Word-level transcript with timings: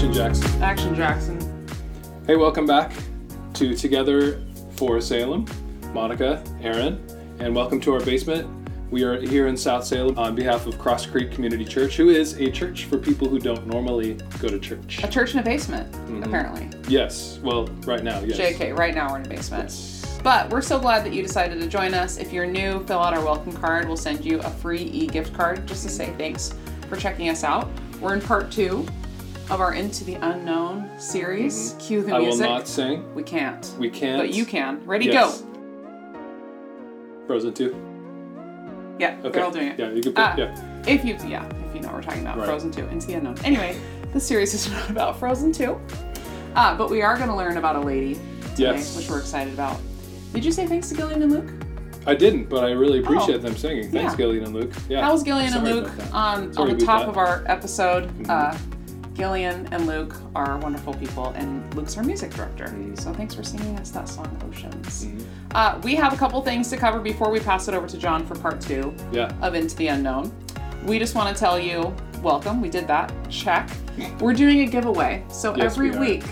Action 0.00 0.14
Jackson. 0.14 0.62
Action 0.62 0.94
Jackson. 0.94 1.68
Hey, 2.26 2.34
welcome 2.34 2.64
back 2.64 2.90
to 3.52 3.76
Together 3.76 4.42
for 4.74 4.98
Salem. 4.98 5.44
Monica, 5.92 6.42
Aaron, 6.62 7.04
and 7.38 7.54
welcome 7.54 7.78
to 7.82 7.92
our 7.92 8.00
basement. 8.00 8.48
We 8.90 9.02
are 9.02 9.20
here 9.20 9.46
in 9.46 9.58
South 9.58 9.84
Salem 9.84 10.18
on 10.18 10.34
behalf 10.34 10.66
of 10.66 10.78
Cross 10.78 11.04
Creek 11.04 11.30
Community 11.30 11.66
Church, 11.66 11.98
who 11.98 12.08
is 12.08 12.32
a 12.40 12.50
church 12.50 12.86
for 12.86 12.96
people 12.96 13.28
who 13.28 13.38
don't 13.38 13.66
normally 13.66 14.14
go 14.40 14.48
to 14.48 14.58
church. 14.58 15.04
A 15.04 15.06
church 15.06 15.34
in 15.34 15.40
a 15.40 15.42
basement, 15.42 15.92
mm-hmm. 15.92 16.22
apparently. 16.22 16.70
Yes, 16.88 17.38
well, 17.42 17.66
right 17.84 18.02
now, 18.02 18.20
yes. 18.20 18.38
JK, 18.38 18.78
right 18.78 18.94
now 18.94 19.10
we're 19.10 19.18
in 19.18 19.26
a 19.26 19.28
basement. 19.28 19.64
Yes. 19.64 20.18
But 20.24 20.48
we're 20.48 20.62
so 20.62 20.80
glad 20.80 21.04
that 21.04 21.12
you 21.12 21.22
decided 21.22 21.60
to 21.60 21.68
join 21.68 21.92
us. 21.92 22.16
If 22.16 22.32
you're 22.32 22.46
new, 22.46 22.82
fill 22.86 23.00
out 23.00 23.12
our 23.12 23.22
welcome 23.22 23.52
card. 23.52 23.86
We'll 23.86 23.98
send 23.98 24.24
you 24.24 24.38
a 24.38 24.48
free 24.48 24.80
e 24.80 25.06
gift 25.08 25.34
card 25.34 25.68
just 25.68 25.82
to 25.82 25.90
say 25.90 26.14
thanks 26.16 26.54
for 26.88 26.96
checking 26.96 27.28
us 27.28 27.44
out. 27.44 27.68
We're 28.00 28.14
in 28.14 28.22
part 28.22 28.50
two 28.50 28.86
of 29.50 29.60
our 29.60 29.74
Into 29.74 30.04
the 30.04 30.14
Unknown 30.14 30.88
series. 30.98 31.74
Cue 31.78 32.02
the 32.02 32.14
I 32.14 32.18
will 32.18 32.26
music. 32.26 32.46
not 32.46 32.68
sing. 32.68 33.14
We 33.14 33.22
can't. 33.22 33.74
We 33.78 33.90
can't. 33.90 34.20
But 34.20 34.30
you 34.32 34.44
can. 34.46 34.84
Ready, 34.86 35.06
Yes. 35.06 35.40
go. 35.42 35.46
Frozen 37.26 37.54
2. 37.54 37.74
Yeah, 38.98 39.16
Okay. 39.20 39.30
they're 39.30 39.44
all 39.44 39.50
doing 39.50 39.68
it. 39.68 39.78
Yeah, 39.78 39.90
you 39.90 40.02
can 40.02 40.12
put, 40.12 40.20
Ah, 40.24 40.34
yeah. 40.36 40.82
If 40.86 41.04
you, 41.04 41.16
yeah, 41.26 41.44
if 41.46 41.74
you 41.74 41.80
know 41.80 41.88
what 41.88 41.96
we're 41.96 42.02
talking 42.02 42.22
about, 42.22 42.36
Right. 42.38 42.46
Frozen 42.46 42.70
2, 42.70 42.86
Into 42.88 43.06
the 43.08 43.14
Unknown. 43.14 43.36
Anyway, 43.44 43.76
this 44.12 44.26
series 44.26 44.54
is 44.54 44.70
not 44.72 44.90
about 44.90 45.18
Frozen 45.18 45.52
2, 45.52 45.80
uh, 46.54 46.76
but 46.76 46.90
we 46.90 47.02
are 47.02 47.16
going 47.16 47.28
to 47.28 47.36
learn 47.36 47.56
about 47.56 47.76
a 47.76 47.80
lady 47.80 48.14
today, 48.54 48.74
Yes. 48.74 48.96
which 48.96 49.08
we're 49.10 49.18
excited 49.20 49.52
about. 49.54 49.78
Did 50.32 50.44
you 50.44 50.52
say 50.52 50.66
thanks 50.66 50.88
to 50.90 50.94
Gillian 50.96 51.22
and 51.22 51.32
Luke? 51.32 51.50
I 52.06 52.14
didn't, 52.14 52.48
but 52.48 52.64
I 52.64 52.70
really 52.70 53.00
appreciate 53.00 53.36
Oh. 53.36 53.38
them 53.38 53.56
singing. 53.56 53.90
Thanks, 53.90 54.12
Yeah. 54.12 54.16
Gillian 54.16 54.44
and 54.44 54.54
Luke. 54.54 54.72
Yeah. 54.88 55.00
That 55.02 55.12
was 55.12 55.22
Gillian 55.22 55.52
and 55.54 55.64
Luke 55.64 55.90
on, 56.12 56.56
on 56.56 56.76
the 56.78 56.84
top 56.84 57.08
of 57.08 57.16
our 57.18 57.42
episode. 57.46 58.04
Mm-hmm. 58.08 58.30
Uh, 58.30 58.56
Gillian 59.20 59.68
and 59.70 59.86
Luke 59.86 60.14
are 60.34 60.56
wonderful 60.56 60.94
people, 60.94 61.28
and 61.36 61.74
Luke's 61.74 61.94
our 61.98 62.02
music 62.02 62.30
director. 62.32 62.64
Mm-hmm. 62.64 62.94
So 62.94 63.12
thanks 63.12 63.34
for 63.34 63.42
singing 63.42 63.78
us 63.78 63.90
that 63.90 64.08
song, 64.08 64.34
Oceans. 64.48 65.08
Uh, 65.54 65.78
we 65.84 65.94
have 65.94 66.14
a 66.14 66.16
couple 66.16 66.40
things 66.40 66.70
to 66.70 66.78
cover 66.78 66.98
before 67.00 67.30
we 67.30 67.38
pass 67.38 67.68
it 67.68 67.74
over 67.74 67.86
to 67.86 67.98
John 67.98 68.24
for 68.24 68.34
part 68.36 68.62
two 68.62 68.94
Yeah. 69.12 69.30
of 69.42 69.54
Into 69.54 69.76
the 69.76 69.88
Unknown. 69.88 70.32
We 70.86 70.98
just 70.98 71.14
want 71.14 71.36
to 71.36 71.38
tell 71.38 71.60
you, 71.60 71.94
welcome. 72.22 72.62
We 72.62 72.70
did 72.70 72.86
that. 72.88 73.12
Check. 73.28 73.68
We're 74.20 74.32
doing 74.32 74.60
a 74.60 74.66
giveaway. 74.66 75.22
So 75.28 75.54
Yes, 75.54 75.74
every 75.74 75.90
we 75.90 75.98
week 75.98 76.24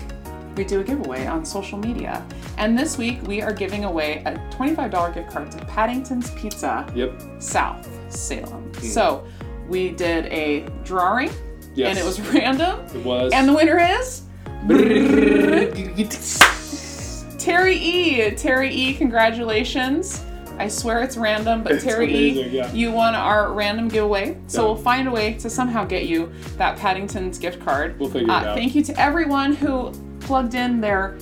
we 0.57 0.63
do 0.63 0.79
a 0.79 0.83
giveaway 0.83 1.27
on 1.27 1.45
social 1.45 1.77
media. 1.77 2.25
And 2.57 2.75
this 2.75 2.97
week 2.97 3.21
we 3.27 3.39
are 3.43 3.53
giving 3.53 3.85
away 3.85 4.23
a 4.25 4.31
$25 4.55 5.13
gift 5.13 5.29
card 5.29 5.51
to 5.51 5.63
Paddington's 5.65 6.31
Pizza 6.31 6.91
Yep. 6.95 7.21
South 7.37 7.87
Salem. 8.11 8.73
So 8.81 9.23
we 9.67 9.91
did 9.91 10.25
a 10.25 10.61
drawing 10.83 11.29
Yes. 11.79 11.89
and 11.89 11.99
it 11.99 12.05
was 12.05 12.19
random. 12.33 12.79
It 12.93 13.05
was. 13.05 13.31
And 13.33 13.47
the 13.47 13.53
winner 13.53 13.79
is 13.79 14.23
Terry 17.37 17.75
E. 17.77 18.31
Terry 18.31 18.69
E. 18.73 18.93
Congratulations. 18.93 20.23
I 20.57 20.67
swear 20.67 21.01
it's 21.03 21.15
random, 21.15 21.63
but 21.63 21.71
It's 21.71 21.85
Terry 21.85 22.05
amazing, 22.09 22.51
E. 22.51 22.57
yeah. 22.57 22.71
You 22.73 22.91
won 22.91 23.15
our 23.15 23.53
random 23.53 23.87
giveaway. 23.87 24.37
So 24.47 24.61
Yeah. 24.61 24.67
we'll 24.67 24.75
find 24.83 25.07
a 25.07 25.11
way 25.11 25.33
to 25.35 25.49
somehow 25.49 25.85
get 25.85 26.05
you 26.07 26.29
that 26.57 26.77
Paddington's 26.77 27.39
gift 27.39 27.63
card. 27.63 27.97
We'll 27.97 28.09
figure 28.09 28.27
it 28.27 28.31
Uh, 28.31 28.49
out. 28.49 28.57
Thank 28.57 28.75
you 28.75 28.83
to 28.83 28.99
everyone 28.99 29.53
who 29.53 29.93
plugged 30.19 30.55
in 30.55 30.81
their 30.81 31.15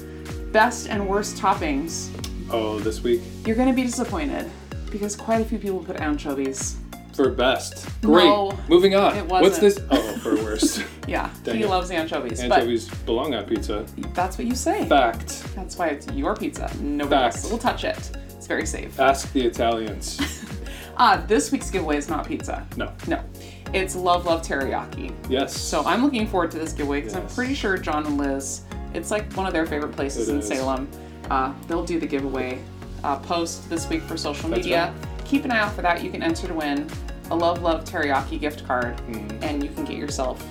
best 0.51 0.88
and 0.89 1.07
worst 1.07 1.38
toppings. 1.38 2.07
oh, 2.51 2.80
this 2.80 3.04
week 3.04 3.21
You're 3.45 3.56
going 3.57 3.68
to 3.69 3.75
be 3.75 3.83
disappointed 3.83 4.50
because 4.89 5.15
quite 5.15 5.42
a 5.42 5.45
few 5.45 5.59
people 5.59 5.80
put 5.80 5.98
anchovies. 6.01 6.77
For 7.17 7.29
best. 7.31 7.85
Great. 8.01 8.25
No, 8.25 8.57
Moving 8.69 8.95
on. 8.95 9.17
it 9.17 9.25
What's 9.25 9.59
wasn't. 9.59 9.61
this? 9.75 9.79
Oh, 9.91 10.17
for 10.19 10.35
worst. 10.35 10.85
Yeah, 11.07 11.29
Dang 11.45 11.55
he 11.55 11.63
it. 11.63 11.69
loves 11.69 11.89
anchovies. 11.89 12.41
Anchovies 12.41 12.89
belong 13.05 13.33
on 13.33 13.45
pizza. 13.45 13.85
That's 14.13 14.37
what 14.37 14.45
you 14.45 14.55
say. 14.55 14.85
Fact. 14.89 15.41
That's 15.55 15.77
why 15.77 15.87
it's 15.87 16.05
your 16.11 16.35
pizza. 16.35 16.69
Nobody 16.81 17.15
Fact. 17.15 17.35
else 17.37 17.49
will 17.49 17.57
touch 17.57 17.85
it. 17.85 18.11
It's 18.35 18.45
very 18.45 18.65
safe. 18.65 18.99
Ask 18.99 19.31
the 19.33 19.45
Italians. 19.45 20.19
Uh, 20.99 21.23
this 21.27 21.51
week's 21.51 21.69
giveaway 21.69 21.95
is 21.95 22.09
not 22.09 22.27
pizza. 22.27 22.65
No. 22.75 22.91
No. 23.07 23.23
It's 23.71 23.95
Love 23.95 24.25
Love 24.25 24.41
Teriyaki. 24.41 25.13
Yes. 25.29 25.55
So 25.55 25.83
I'm 25.85 26.01
looking 26.03 26.25
forward 26.25 26.49
to 26.49 26.57
this 26.57 26.73
giveaway 26.73 27.01
because 27.01 27.15
I'm 27.15 27.27
pretty 27.27 27.53
sure 27.53 27.77
John 27.77 28.07
and 28.07 28.17
Liz, 28.17 28.63
it's 28.95 29.11
like 29.11 29.31
one 29.33 29.45
of 29.45 29.53
their 29.53 29.67
favorite 29.67 29.91
places 29.91 30.27
It 30.27 30.33
in 30.33 30.39
is. 30.39 30.47
Salem. 30.47 30.89
Uh, 31.29 31.53
they'll 31.67 31.85
do 31.85 31.99
the 31.99 32.07
giveaway 32.07 32.57
uh, 33.03 33.17
post 33.19 33.69
this 33.69 33.87
week 33.87 34.01
for 34.01 34.17
social 34.17 34.49
That's 34.49 34.63
media. 34.63 34.91
Keep 35.27 35.45
an 35.45 35.51
eye 35.51 35.59
out 35.59 35.74
for 35.74 35.81
that. 35.81 36.03
You 36.03 36.09
can 36.09 36.24
enter 36.24 36.47
to 36.47 36.53
win 36.53 36.88
a 37.31 37.35
Love 37.35 37.62
Love 37.62 37.83
Teriyaki 37.83 38.39
gift 38.39 38.65
card 38.65 38.95
Mhm. 39.09 39.44
and 39.44 39.62
you 39.63 39.69
can 39.69 39.83
get 39.83 39.97
yourself 39.97 40.44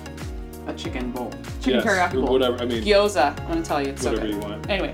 a 0.67 0.73
chicken 0.73 1.11
bowl. 1.11 1.31
Chicken 1.61 1.81
yes. 1.81 1.85
teriyaki 1.85 2.13
bowl. 2.25 2.33
Whatever. 2.33 2.61
I 2.61 2.65
mean, 2.65 2.83
Gyoza. 2.83 3.37
I'm 3.49 3.61
to 3.63 3.67
tell 3.67 3.81
you. 3.81 3.89
It's 3.89 4.01
so 4.03 4.11
whatever 4.11 4.27
good. 4.27 4.35
you 4.35 4.41
want. 4.49 4.69
Anyway, 4.69 4.93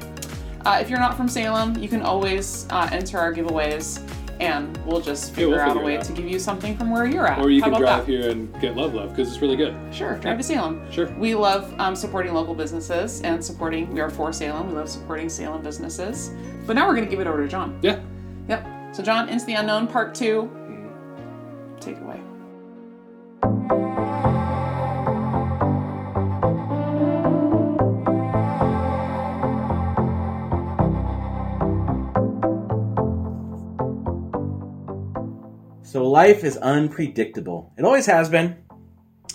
uh, 0.65 0.77
if 0.81 0.89
you're 0.89 0.99
not 0.99 1.17
from 1.17 1.27
Salem, 1.27 1.75
you 1.77 1.87
can 1.89 2.01
always 2.01 2.65
uh, 2.69 2.87
enter 2.91 3.17
our 3.17 3.33
giveaways, 3.33 3.99
and 4.39 4.77
we'll 4.85 5.01
just 5.01 5.31
Yeah, 5.31 5.35
figure 5.35 5.49
we'll 5.49 5.59
out 5.61 5.77
a 5.77 5.79
way 5.81 5.97
out. 5.97 6.05
to 6.05 6.13
give 6.13 6.27
you 6.27 6.39
something 6.39 6.77
from 6.77 6.89
where 6.91 7.05
you're 7.05 7.27
at. 7.27 7.39
Or 7.39 7.49
you 7.49 7.61
How 7.61 7.71
can 7.71 7.79
drive 7.81 8.05
that? 8.05 8.11
here 8.11 8.29
and 8.29 8.53
get 8.61 8.77
Love 8.77 8.93
Love 8.93 9.09
because 9.09 9.27
it's 9.33 9.41
really 9.41 9.55
good. 9.57 9.75
Sure, 9.91 10.15
drive 10.19 10.37
to 10.37 10.43
Salem. 10.43 10.81
Sure. 10.91 11.07
We 11.17 11.33
love 11.35 11.73
um, 11.79 11.95
supporting 11.95 12.33
local 12.33 12.53
businesses 12.53 13.19
and 13.21 13.43
supporting. 13.43 13.91
We 13.91 13.99
are 13.99 14.09
for 14.11 14.31
Salem. 14.31 14.67
We 14.69 14.75
love 14.75 14.87
supporting 14.89 15.27
Salem 15.27 15.61
businesses. 15.63 16.31
But 16.65 16.75
now 16.77 16.87
we're 16.87 16.95
to 17.01 17.05
give 17.05 17.19
it 17.19 17.27
over 17.27 17.41
to 17.41 17.47
John. 17.49 17.77
Yeah. 17.81 17.97
Yep. 18.47 18.65
So 18.93 19.01
John, 19.01 19.27
into 19.27 19.45
the 19.45 19.55
unknown, 19.55 19.87
part 19.87 20.13
2 20.13 20.43
Mm-hmm. 20.43 21.79
Take 21.79 21.97
it 21.97 22.03
away. 22.03 22.19
So 35.81 36.07
life 36.07 36.43
is 36.43 36.57
unpredictable. 36.57 37.73
It 37.77 37.85
always 37.85 38.05
has 38.05 38.29
been. 38.29 38.57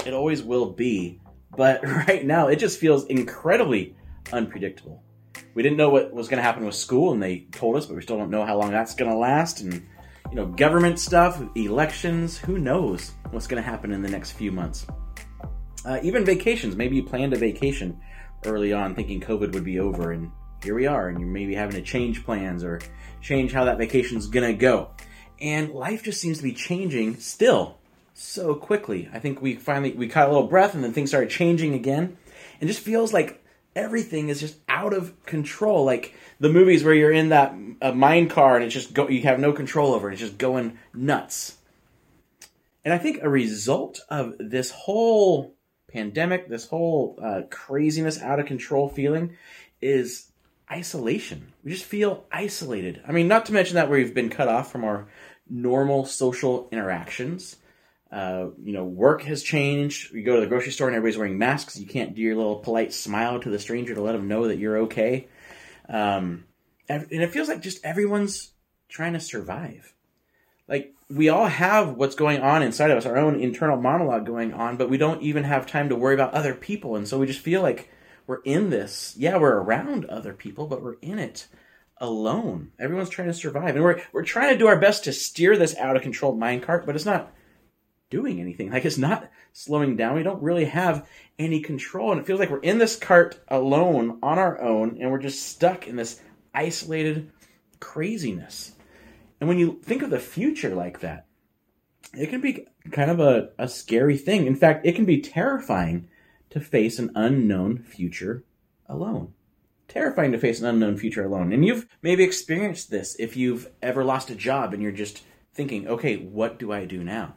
It 0.06 0.14
always 0.14 0.44
will 0.44 0.70
be. 0.70 1.20
But 1.56 1.82
right 2.08 2.24
now, 2.24 2.46
it 2.46 2.60
just 2.60 2.78
feels 2.78 3.06
incredibly 3.06 3.96
unpredictable. 4.32 5.02
We 5.54 5.62
didn't 5.62 5.78
know 5.78 5.90
what 5.90 6.12
was 6.12 6.28
going 6.28 6.38
to 6.38 6.42
happen 6.42 6.64
with 6.64 6.74
school, 6.74 7.12
and 7.12 7.22
they 7.22 7.46
told 7.52 7.76
us, 7.76 7.86
but 7.86 7.96
we 7.96 8.02
still 8.02 8.16
don't 8.16 8.30
know 8.30 8.44
how 8.44 8.56
long 8.56 8.70
that's 8.70 8.94
going 8.94 9.10
to 9.10 9.16
last. 9.16 9.60
And 9.60 9.86
you 10.30 10.36
know, 10.36 10.46
government 10.46 10.98
stuff, 10.98 11.42
elections. 11.54 12.38
Who 12.38 12.58
knows 12.58 13.12
what's 13.30 13.46
going 13.46 13.62
to 13.62 13.68
happen 13.68 13.92
in 13.92 14.02
the 14.02 14.10
next 14.10 14.32
few 14.32 14.52
months? 14.52 14.86
Uh, 15.84 15.98
even 16.02 16.24
vacations. 16.24 16.76
Maybe 16.76 16.96
you 16.96 17.02
planned 17.02 17.32
a 17.32 17.38
vacation 17.38 18.00
early 18.44 18.72
on, 18.72 18.94
thinking 18.94 19.20
COVID 19.20 19.52
would 19.54 19.64
be 19.64 19.80
over, 19.80 20.12
and 20.12 20.30
here 20.62 20.74
we 20.74 20.86
are, 20.86 21.08
and 21.08 21.18
you're 21.18 21.28
maybe 21.28 21.54
having 21.54 21.76
to 21.76 21.82
change 21.82 22.24
plans 22.24 22.62
or 22.62 22.80
change 23.20 23.52
how 23.52 23.64
that 23.64 23.78
vacation's 23.78 24.26
going 24.26 24.46
to 24.46 24.58
go 24.58 24.90
and 25.40 25.70
life 25.70 26.02
just 26.02 26.20
seems 26.20 26.38
to 26.38 26.42
be 26.42 26.52
changing 26.52 27.18
still 27.20 27.78
so 28.14 28.54
quickly. 28.54 29.08
I 29.12 29.18
think 29.18 29.40
we 29.40 29.54
finally 29.54 29.92
we 29.92 30.08
caught 30.08 30.28
a 30.28 30.32
little 30.32 30.48
breath 30.48 30.74
and 30.74 30.82
then 30.82 30.92
things 30.92 31.10
started 31.10 31.30
changing 31.30 31.74
again. 31.74 32.16
And 32.60 32.68
just 32.68 32.80
feels 32.80 33.12
like 33.12 33.44
everything 33.78 34.28
is 34.28 34.40
just 34.40 34.56
out 34.68 34.92
of 34.92 35.24
control. 35.24 35.84
Like 35.84 36.14
the 36.40 36.48
movies 36.48 36.82
where 36.82 36.94
you're 36.94 37.12
in 37.12 37.30
that 37.30 37.54
uh, 37.80 37.92
mine 37.92 38.28
car 38.28 38.56
and 38.56 38.64
it's 38.64 38.74
just 38.74 38.92
go 38.92 39.08
you 39.08 39.22
have 39.22 39.38
no 39.38 39.52
control 39.52 39.94
over 39.94 40.10
it. 40.10 40.14
It's 40.14 40.20
just 40.20 40.38
going 40.38 40.78
nuts. 40.92 41.56
And 42.84 42.92
I 42.92 42.98
think 42.98 43.20
a 43.22 43.28
result 43.28 44.00
of 44.08 44.34
this 44.38 44.70
whole 44.70 45.54
pandemic, 45.92 46.48
this 46.48 46.66
whole 46.66 47.18
uh, 47.22 47.42
craziness, 47.50 48.20
out 48.20 48.40
of 48.40 48.46
control 48.46 48.88
feeling, 48.88 49.36
is 49.80 50.30
isolation. 50.70 51.52
We 51.64 51.72
just 51.72 51.84
feel 51.84 52.24
isolated. 52.32 53.02
I 53.06 53.12
mean, 53.12 53.28
not 53.28 53.46
to 53.46 53.52
mention 53.52 53.76
that 53.76 53.90
we've 53.90 54.14
been 54.14 54.30
cut 54.30 54.48
off 54.48 54.72
from 54.72 54.84
our 54.84 55.08
normal 55.48 56.04
social 56.04 56.68
interactions. 56.72 57.56
Uh, 58.10 58.46
you 58.62 58.72
know, 58.72 58.84
work 58.84 59.22
has 59.22 59.42
changed. 59.42 60.14
You 60.14 60.22
go 60.22 60.36
to 60.36 60.40
the 60.40 60.46
grocery 60.46 60.72
store 60.72 60.88
and 60.88 60.96
everybody's 60.96 61.18
wearing 61.18 61.38
masks. 61.38 61.78
You 61.78 61.86
can't 61.86 62.14
do 62.14 62.22
your 62.22 62.36
little 62.36 62.56
polite 62.56 62.92
smile 62.92 63.38
to 63.40 63.50
the 63.50 63.58
stranger 63.58 63.94
to 63.94 64.00
let 64.00 64.12
them 64.12 64.28
know 64.28 64.48
that 64.48 64.58
you're 64.58 64.78
okay. 64.78 65.28
Um, 65.88 66.44
and 66.88 67.06
it 67.10 67.30
feels 67.32 67.48
like 67.48 67.60
just 67.60 67.84
everyone's 67.84 68.52
trying 68.88 69.12
to 69.12 69.20
survive. 69.20 69.94
Like 70.66 70.94
we 71.10 71.28
all 71.28 71.46
have 71.46 71.94
what's 71.94 72.14
going 72.14 72.40
on 72.40 72.62
inside 72.62 72.90
of 72.90 72.98
us, 72.98 73.06
our 73.06 73.16
own 73.16 73.40
internal 73.40 73.76
monologue 73.76 74.26
going 74.26 74.52
on, 74.52 74.76
but 74.76 74.90
we 74.90 74.98
don't 74.98 75.22
even 75.22 75.44
have 75.44 75.66
time 75.66 75.88
to 75.88 75.96
worry 75.96 76.14
about 76.14 76.34
other 76.34 76.54
people, 76.54 76.96
and 76.96 77.08
so 77.08 77.18
we 77.18 77.26
just 77.26 77.40
feel 77.40 77.62
like 77.62 77.90
we're 78.26 78.42
in 78.42 78.70
this. 78.70 79.14
Yeah, 79.16 79.38
we're 79.38 79.56
around 79.56 80.04
other 80.06 80.34
people, 80.34 80.66
but 80.66 80.82
we're 80.82 80.98
in 81.00 81.18
it 81.18 81.46
alone. 81.96 82.72
Everyone's 82.78 83.08
trying 83.08 83.28
to 83.28 83.34
survive, 83.34 83.74
and 83.74 83.84
we're 83.84 84.02
we're 84.12 84.24
trying 84.24 84.52
to 84.52 84.58
do 84.58 84.66
our 84.66 84.78
best 84.78 85.04
to 85.04 85.12
steer 85.12 85.56
this 85.56 85.76
out 85.76 85.96
of 85.96 86.02
control 86.02 86.36
minecart, 86.36 86.84
but 86.84 86.94
it's 86.94 87.06
not 87.06 87.32
doing 88.10 88.40
anything. 88.40 88.70
Like 88.70 88.84
it's 88.84 88.98
not 88.98 89.30
slowing 89.52 89.96
down. 89.96 90.14
We 90.14 90.22
don't 90.22 90.42
really 90.42 90.66
have 90.66 91.06
any 91.38 91.60
control, 91.60 92.12
and 92.12 92.20
it 92.20 92.26
feels 92.26 92.40
like 92.40 92.50
we're 92.50 92.60
in 92.60 92.78
this 92.78 92.96
cart 92.96 93.40
alone 93.48 94.18
on 94.22 94.38
our 94.38 94.60
own, 94.60 94.98
and 95.00 95.10
we're 95.10 95.18
just 95.18 95.48
stuck 95.48 95.86
in 95.86 95.96
this 95.96 96.20
isolated 96.54 97.30
craziness. 97.80 98.72
And 99.40 99.48
when 99.48 99.58
you 99.58 99.80
think 99.82 100.02
of 100.02 100.10
the 100.10 100.18
future 100.18 100.74
like 100.74 101.00
that, 101.00 101.26
it 102.14 102.30
can 102.30 102.40
be 102.40 102.66
kind 102.90 103.10
of 103.10 103.20
a, 103.20 103.50
a 103.58 103.68
scary 103.68 104.16
thing. 104.16 104.46
In 104.46 104.56
fact, 104.56 104.86
it 104.86 104.96
can 104.96 105.04
be 105.04 105.20
terrifying 105.20 106.08
to 106.50 106.60
face 106.60 106.98
an 106.98 107.10
unknown 107.14 107.78
future 107.78 108.44
alone. 108.86 109.34
Terrifying 109.86 110.32
to 110.32 110.38
face 110.38 110.60
an 110.60 110.66
unknown 110.66 110.96
future 110.96 111.24
alone. 111.24 111.52
And 111.52 111.64
you've 111.64 111.86
maybe 112.02 112.24
experienced 112.24 112.90
this 112.90 113.16
if 113.18 113.36
you've 113.36 113.70
ever 113.82 114.04
lost 114.04 114.30
a 114.30 114.34
job 114.34 114.72
and 114.72 114.82
you're 114.82 114.92
just 114.92 115.22
thinking, 115.54 115.86
okay, 115.86 116.16
what 116.16 116.58
do 116.58 116.72
I 116.72 116.84
do 116.84 117.04
now? 117.04 117.34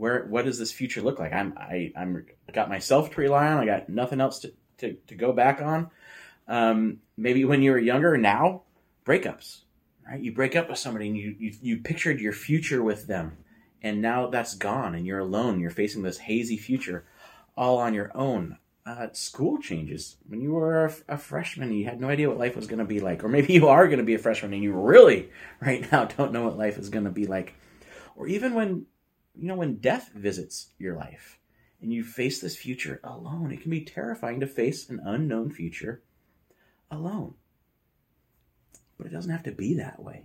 Where 0.00 0.24
what 0.24 0.46
does 0.46 0.58
this 0.58 0.72
future 0.72 1.02
look 1.02 1.18
like? 1.18 1.34
I'm 1.34 1.52
I, 1.58 1.92
I'm 1.94 2.24
got 2.54 2.70
myself 2.70 3.10
to 3.10 3.20
rely 3.20 3.48
on. 3.48 3.58
I 3.58 3.66
got 3.66 3.90
nothing 3.90 4.18
else 4.18 4.38
to, 4.38 4.52
to, 4.78 4.94
to 5.08 5.14
go 5.14 5.30
back 5.30 5.60
on. 5.60 5.90
Um, 6.48 7.00
maybe 7.18 7.44
when 7.44 7.60
you 7.60 7.72
were 7.72 7.78
younger, 7.78 8.16
now 8.16 8.62
breakups, 9.04 9.60
right? 10.08 10.18
You 10.18 10.32
break 10.32 10.56
up 10.56 10.70
with 10.70 10.78
somebody 10.78 11.08
and 11.08 11.16
you, 11.18 11.36
you 11.38 11.52
you 11.60 11.76
pictured 11.82 12.18
your 12.18 12.32
future 12.32 12.82
with 12.82 13.08
them, 13.08 13.36
and 13.82 14.00
now 14.00 14.28
that's 14.28 14.54
gone 14.54 14.94
and 14.94 15.04
you're 15.04 15.18
alone. 15.18 15.60
You're 15.60 15.68
facing 15.68 16.02
this 16.02 16.16
hazy 16.16 16.56
future, 16.56 17.04
all 17.54 17.76
on 17.76 17.92
your 17.92 18.10
own. 18.14 18.56
Uh, 18.86 19.08
school 19.12 19.58
changes. 19.60 20.16
When 20.26 20.40
you 20.40 20.52
were 20.52 20.86
a, 20.86 20.94
a 21.08 21.18
freshman, 21.18 21.74
you 21.74 21.84
had 21.84 22.00
no 22.00 22.08
idea 22.08 22.30
what 22.30 22.38
life 22.38 22.56
was 22.56 22.66
going 22.66 22.78
to 22.78 22.86
be 22.86 23.00
like, 23.00 23.22
or 23.22 23.28
maybe 23.28 23.52
you 23.52 23.68
are 23.68 23.86
going 23.86 23.98
to 23.98 24.04
be 24.04 24.14
a 24.14 24.18
freshman 24.18 24.54
and 24.54 24.62
you 24.62 24.72
really, 24.72 25.28
right 25.60 25.92
now, 25.92 26.06
don't 26.06 26.32
know 26.32 26.44
what 26.44 26.56
life 26.56 26.78
is 26.78 26.88
going 26.88 27.04
to 27.04 27.10
be 27.10 27.26
like, 27.26 27.52
or 28.16 28.26
even 28.26 28.54
when, 28.54 28.86
you 29.34 29.48
know, 29.48 29.54
when 29.54 29.76
death 29.76 30.10
visits 30.14 30.68
your 30.78 30.96
life 30.96 31.38
and 31.80 31.92
you 31.92 32.04
face 32.04 32.40
this 32.40 32.56
future 32.56 33.00
alone, 33.04 33.52
it 33.52 33.62
can 33.62 33.70
be 33.70 33.84
terrifying 33.84 34.40
to 34.40 34.46
face 34.46 34.88
an 34.88 35.00
unknown 35.04 35.50
future 35.50 36.02
alone. 36.90 37.34
But 38.96 39.06
it 39.06 39.12
doesn't 39.12 39.30
have 39.30 39.44
to 39.44 39.52
be 39.52 39.74
that 39.74 40.02
way. 40.02 40.24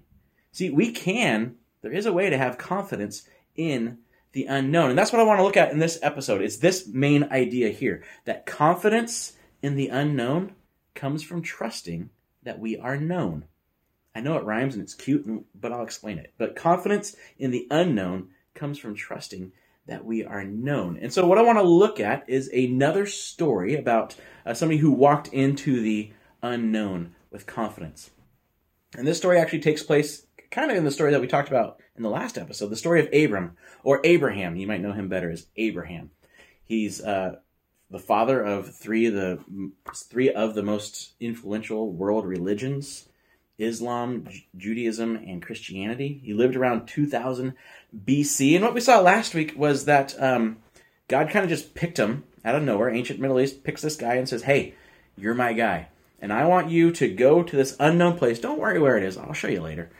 See, 0.52 0.70
we 0.70 0.92
can, 0.92 1.56
there 1.82 1.94
is 1.94 2.06
a 2.06 2.14
way 2.14 2.30
to 2.30 2.38
have 2.38 2.58
confidence 2.58 3.28
in 3.56 4.00
the 4.34 4.46
unknown. 4.46 4.90
And 4.90 5.00
that's 5.00 5.14
what 5.14 5.22
I 5.22 5.26
want 5.26 5.40
to 5.40 5.44
look 5.44 5.58
at 5.58 5.72
in 5.72 5.80
this 5.80 6.00
episode. 6.02 6.42
It's 6.42 6.58
this 6.58 6.88
main 6.88 7.24
idea 7.26 7.70
here 7.70 8.04
that 8.26 8.46
confidence 8.46 9.34
in 9.62 9.76
the 9.76 9.88
unknown 9.88 10.56
comes 10.94 11.24
from 11.24 11.42
trusting 11.42 12.10
that 12.44 12.60
we 12.60 12.78
are 12.78 12.98
known. 12.98 13.46
I 14.14 14.22
know 14.22 14.38
it 14.38 14.46
rhymes 14.46 14.76
and 14.76 14.84
it's 14.84 14.94
cute, 14.94 15.26
but 15.54 15.72
I'll 15.72 15.84
explain 15.84 16.18
it. 16.18 16.34
But 16.38 16.56
confidence 16.56 17.16
in 17.38 17.52
the 17.52 17.68
unknown 17.72 18.30
comes 18.56 18.80
from 18.80 18.96
trusting 18.96 19.52
that 19.88 20.06
we 20.06 20.24
are 20.24 20.44
known. 20.44 20.98
And 21.00 21.14
so, 21.14 21.28
what 21.28 21.38
I 21.38 21.44
want 21.44 21.60
to 21.60 21.64
look 21.64 22.00
at 22.00 22.28
is 22.28 22.48
another 22.50 23.06
story 23.06 23.76
about 23.76 24.16
uh, 24.46 24.54
somebody 24.54 24.80
who 24.80 24.92
walked 24.92 25.28
into 25.28 25.82
the 25.82 26.12
unknown 26.42 27.14
with 27.32 27.46
confidence. 27.46 28.10
And 28.98 29.06
this 29.06 29.18
story 29.18 29.38
actually 29.38 29.60
takes 29.60 29.84
place 29.84 30.26
kind 30.52 30.72
of 30.72 30.78
in 30.78 30.86
the 30.86 30.92
story 30.92 31.12
that 31.12 31.22
we 31.22 31.28
talked 31.28 31.50
about 31.50 31.80
in 31.96 32.04
the 32.04 32.10
last 32.10 32.38
episode, 32.38 32.70
the 32.70 32.76
story 32.76 33.00
of 33.00 33.10
Abram 33.14 33.58
or 33.84 34.00
Abraham. 34.04 34.56
You 34.56 34.68
might 34.68 34.82
know 34.82 34.94
him 34.94 35.10
better 35.10 35.30
as 35.30 35.48
Abraham. 35.58 36.12
He's 36.64 37.02
uh, 37.02 37.36
the 37.92 38.00
father 38.00 38.42
of 38.42 38.76
three 38.76 39.06
of 39.06 39.14
the 39.14 39.40
three 39.94 40.32
of 40.32 40.56
the 40.56 40.64
most 40.64 41.14
influential 41.20 41.92
world 41.92 42.26
religions: 42.26 43.08
Islam, 43.58 44.26
J- 44.30 44.48
Judaism, 44.58 45.16
and 45.16 45.42
Christianity. 45.42 46.22
He 46.24 46.34
lived 46.34 46.56
around 46.56 46.88
2000 46.88 47.54
BC, 48.06 48.56
and 48.56 48.64
what 48.64 48.74
we 48.74 48.82
saw 48.82 49.00
last 49.00 49.34
week 49.34 49.54
was 49.56 49.86
that 49.86 50.16
um, 50.22 50.58
God 51.08 51.30
kind 51.30 51.44
of 51.44 51.50
just 51.50 51.76
picked 51.76 51.98
him 51.98 52.24
out 52.44 52.56
of 52.56 52.64
nowhere. 52.64 52.90
Ancient 52.90 53.20
Middle 53.20 53.40
East 53.40 53.64
picks 53.64 53.82
this 53.82 53.96
guy 53.96 54.16
and 54.16 54.28
says, 54.28 54.44
"Hey, 54.44 54.76
you're 55.18 55.34
my 55.34 55.54
guy." 55.54 55.90
And 56.20 56.34
I 56.34 56.46
want 56.46 56.70
you 56.70 56.92
to 56.94 57.08
go 57.08 57.44
to 57.44 57.56
this 57.56 57.76
unknown 57.80 58.18
place. 58.18 58.40
Don't 58.40 58.60
worry 58.60 58.80
where 58.80 58.98
it 58.98 59.04
is. 59.04 59.18
I'll 59.18 59.34
show 59.34 59.48
you 59.48 59.62
later. 59.62 59.92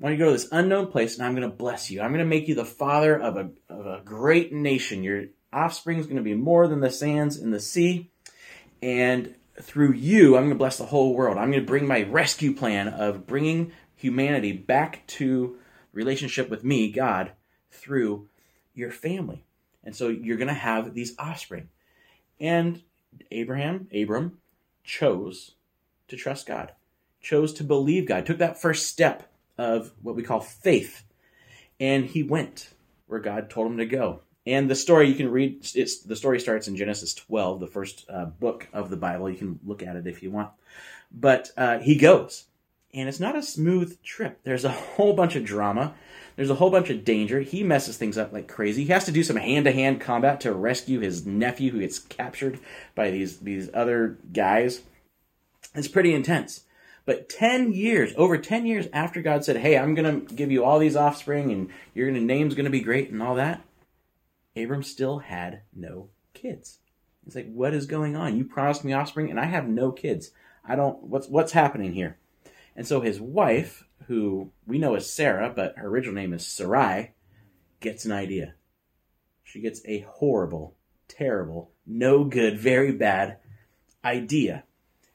I 0.00 0.04
want 0.04 0.12
you 0.14 0.18
to 0.18 0.24
go 0.24 0.30
to 0.30 0.38
this 0.38 0.48
unknown 0.52 0.86
place 0.86 1.18
and 1.18 1.26
I'm 1.26 1.34
going 1.34 1.48
to 1.48 1.54
bless 1.54 1.90
you. 1.90 2.00
I'm 2.00 2.12
going 2.12 2.20
to 2.20 2.24
make 2.24 2.48
you 2.48 2.54
the 2.54 2.64
father 2.64 3.18
of 3.18 3.36
a, 3.36 3.50
of 3.68 3.86
a 3.86 4.00
great 4.02 4.52
nation. 4.52 5.02
Your 5.02 5.24
offspring 5.52 5.98
is 5.98 6.06
going 6.06 6.16
to 6.16 6.22
be 6.22 6.34
more 6.34 6.66
than 6.68 6.80
the 6.80 6.90
sands 6.90 7.36
in 7.36 7.50
the 7.50 7.60
sea. 7.60 8.10
And 8.80 9.34
through 9.62 9.92
you, 9.92 10.36
I'm 10.36 10.42
going 10.42 10.50
to 10.50 10.56
bless 10.56 10.78
the 10.78 10.86
whole 10.86 11.14
world. 11.14 11.38
I'm 11.38 11.50
going 11.50 11.62
to 11.62 11.66
bring 11.66 11.86
my 11.86 12.02
rescue 12.02 12.54
plan 12.54 12.88
of 12.88 13.26
bringing 13.26 13.72
humanity 13.96 14.52
back 14.52 15.06
to 15.06 15.56
relationship 15.92 16.48
with 16.48 16.64
me, 16.64 16.90
God, 16.90 17.32
through 17.70 18.28
your 18.74 18.90
family. 18.90 19.44
And 19.84 19.94
so 19.94 20.08
you're 20.08 20.36
going 20.36 20.48
to 20.48 20.54
have 20.54 20.94
these 20.94 21.14
offspring. 21.18 21.68
And 22.38 22.82
Abraham, 23.30 23.88
Abram, 23.94 24.38
chose 24.84 25.52
to 26.08 26.16
trust 26.16 26.46
God, 26.46 26.72
chose 27.20 27.52
to 27.54 27.64
believe 27.64 28.06
God, 28.06 28.26
took 28.26 28.38
that 28.38 28.60
first 28.60 28.86
step 28.86 29.30
of 29.58 29.92
what 30.02 30.16
we 30.16 30.22
call 30.22 30.40
faith. 30.40 31.04
And 31.78 32.06
he 32.06 32.22
went 32.22 32.70
where 33.06 33.20
God 33.20 33.50
told 33.50 33.66
him 33.66 33.78
to 33.78 33.86
go. 33.86 34.22
And 34.46 34.70
the 34.70 34.74
story 34.74 35.08
you 35.08 35.14
can 35.14 35.30
read, 35.30 35.66
it's 35.74 36.00
the 36.00 36.16
story 36.16 36.40
starts 36.40 36.66
in 36.66 36.76
Genesis 36.76 37.14
12, 37.14 37.60
the 37.60 37.66
first 37.66 38.06
uh, 38.08 38.24
book 38.24 38.68
of 38.72 38.90
the 38.90 38.96
Bible. 38.96 39.28
You 39.28 39.36
can 39.36 39.60
look 39.64 39.82
at 39.82 39.96
it 39.96 40.06
if 40.06 40.22
you 40.22 40.30
want. 40.30 40.50
But 41.12 41.50
uh, 41.56 41.78
he 41.78 41.96
goes. 41.96 42.46
And 42.92 43.08
it's 43.08 43.20
not 43.20 43.36
a 43.36 43.42
smooth 43.42 44.02
trip. 44.02 44.40
There's 44.42 44.64
a 44.64 44.70
whole 44.96 45.12
bunch 45.12 45.36
of 45.36 45.44
drama. 45.44 45.94
There's 46.36 46.50
a 46.50 46.54
whole 46.54 46.70
bunch 46.70 46.90
of 46.90 47.04
danger. 47.04 47.40
He 47.40 47.62
messes 47.62 47.96
things 47.96 48.16
up 48.16 48.32
like 48.32 48.48
crazy. 48.48 48.84
He 48.84 48.92
has 48.92 49.04
to 49.04 49.12
do 49.12 49.22
some 49.22 49.36
hand-to-hand 49.36 50.00
combat 50.00 50.40
to 50.40 50.52
rescue 50.52 51.00
his 51.00 51.26
nephew 51.26 51.70
who 51.70 51.80
gets 51.80 51.98
captured 51.98 52.58
by 52.94 53.10
these 53.10 53.38
these 53.40 53.68
other 53.74 54.18
guys. 54.32 54.80
It's 55.74 55.88
pretty 55.88 56.14
intense. 56.14 56.64
But 57.04 57.28
10 57.28 57.72
years, 57.72 58.12
over 58.16 58.38
10 58.38 58.66
years 58.66 58.86
after 58.92 59.22
God 59.22 59.44
said, 59.44 59.56
Hey, 59.56 59.76
I'm 59.76 59.94
going 59.94 60.26
to 60.26 60.34
give 60.34 60.50
you 60.50 60.64
all 60.64 60.78
these 60.78 60.96
offspring 60.96 61.50
and 61.50 61.70
your 61.94 62.10
name's 62.10 62.54
going 62.54 62.64
to 62.64 62.70
be 62.70 62.80
great 62.80 63.10
and 63.10 63.22
all 63.22 63.34
that, 63.36 63.62
Abram 64.56 64.82
still 64.82 65.18
had 65.18 65.62
no 65.74 66.08
kids. 66.34 66.78
It's 67.26 67.36
like, 67.36 67.52
what 67.52 67.74
is 67.74 67.86
going 67.86 68.16
on? 68.16 68.36
You 68.36 68.44
promised 68.44 68.84
me 68.84 68.92
offspring 68.92 69.30
and 69.30 69.38
I 69.38 69.44
have 69.44 69.68
no 69.68 69.92
kids. 69.92 70.30
I 70.64 70.76
don't, 70.76 71.02
what's, 71.02 71.28
what's 71.28 71.52
happening 71.52 71.92
here? 71.92 72.18
And 72.76 72.86
so 72.86 73.00
his 73.00 73.20
wife, 73.20 73.84
who 74.06 74.50
we 74.66 74.78
know 74.78 74.94
as 74.94 75.10
Sarah, 75.10 75.52
but 75.54 75.76
her 75.76 75.88
original 75.88 76.14
name 76.14 76.32
is 76.32 76.46
Sarai, 76.46 77.12
gets 77.80 78.04
an 78.04 78.12
idea. 78.12 78.54
She 79.44 79.60
gets 79.60 79.80
a 79.84 80.00
horrible, 80.08 80.76
terrible, 81.08 81.72
no 81.86 82.24
good, 82.24 82.58
very 82.58 82.92
bad 82.92 83.38
idea. 84.04 84.64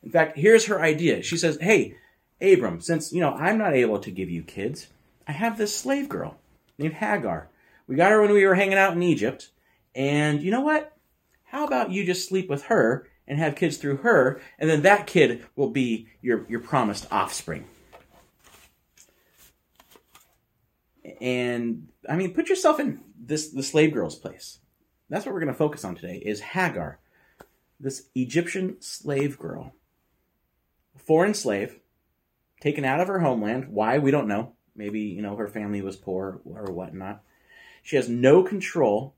In 0.04 0.12
fact, 0.12 0.38
here's 0.38 0.66
her 0.66 0.82
idea. 0.82 1.24
She 1.24 1.38
says, 1.38 1.58
Hey, 1.60 1.96
Abram, 2.42 2.82
since, 2.82 3.14
you 3.14 3.22
know, 3.22 3.34
I'm 3.34 3.58
not 3.58 3.74
able 3.74 4.00
to 4.00 4.12
give 4.12 4.30
you 4.30 4.44
kids, 4.44 4.88
I 5.28 5.32
have 5.32 5.58
this 5.58 5.76
slave 5.76 6.10
girl 6.10 6.38
named 6.78 6.96
Hagar. 6.96 7.50
We 7.88 7.96
got 7.96 8.12
her 8.12 8.22
when 8.22 8.34
we 8.34 8.46
were 8.46 8.56
hanging 8.56 8.78
out 8.78 8.94
in 8.94 9.04
Egypt. 9.04 9.52
And 9.94 10.42
you 10.42 10.52
know 10.52 10.62
what? 10.62 10.96
How 11.44 11.66
about 11.66 11.92
you 11.92 12.06
just 12.06 12.28
sleep 12.28 12.50
with 12.50 12.64
her 12.64 13.08
and 13.28 13.40
have 13.40 13.56
kids 13.56 13.78
through 13.78 13.98
her, 13.98 14.40
and 14.60 14.70
then 14.70 14.84
that 14.84 15.08
kid 15.08 15.46
will 15.56 15.70
be 15.70 16.08
your, 16.22 16.46
your 16.48 16.60
promised 16.60 17.08
offspring. 17.12 17.66
And 21.20 21.88
I 22.08 22.16
mean, 22.16 22.34
put 22.34 22.50
yourself 22.50 22.80
in 22.80 23.02
this 23.18 23.50
the 23.50 23.64
slave 23.64 23.94
girl's 23.94 24.16
place. 24.16 24.60
That's 25.10 25.26
what 25.26 25.34
we're 25.34 25.40
going 25.40 25.54
to 25.54 25.58
focus 25.58 25.86
on 25.86 25.96
today 25.96 26.18
is 26.18 26.40
Hagar, 26.40 27.00
this 27.80 28.10
Egyptian 28.16 28.78
slave 28.82 29.40
girl 29.40 29.74
foreign 31.06 31.34
slave, 31.34 31.80
taken 32.60 32.86
out 32.86 33.00
of 33.00 33.08
her 33.08 33.20
homeland. 33.20 33.68
Why? 33.70 34.00
We 34.00 34.12
don't 34.12 34.28
know. 34.28 34.54
Maybe, 34.76 35.02
you 35.02 35.22
know, 35.22 35.36
her 35.36 35.48
family 35.48 35.82
was 35.82 35.96
poor 35.96 36.42
or 36.46 36.72
whatnot. 36.72 37.24
She 37.86 37.98
has 37.98 38.10
no 38.10 38.42
control 38.42 39.14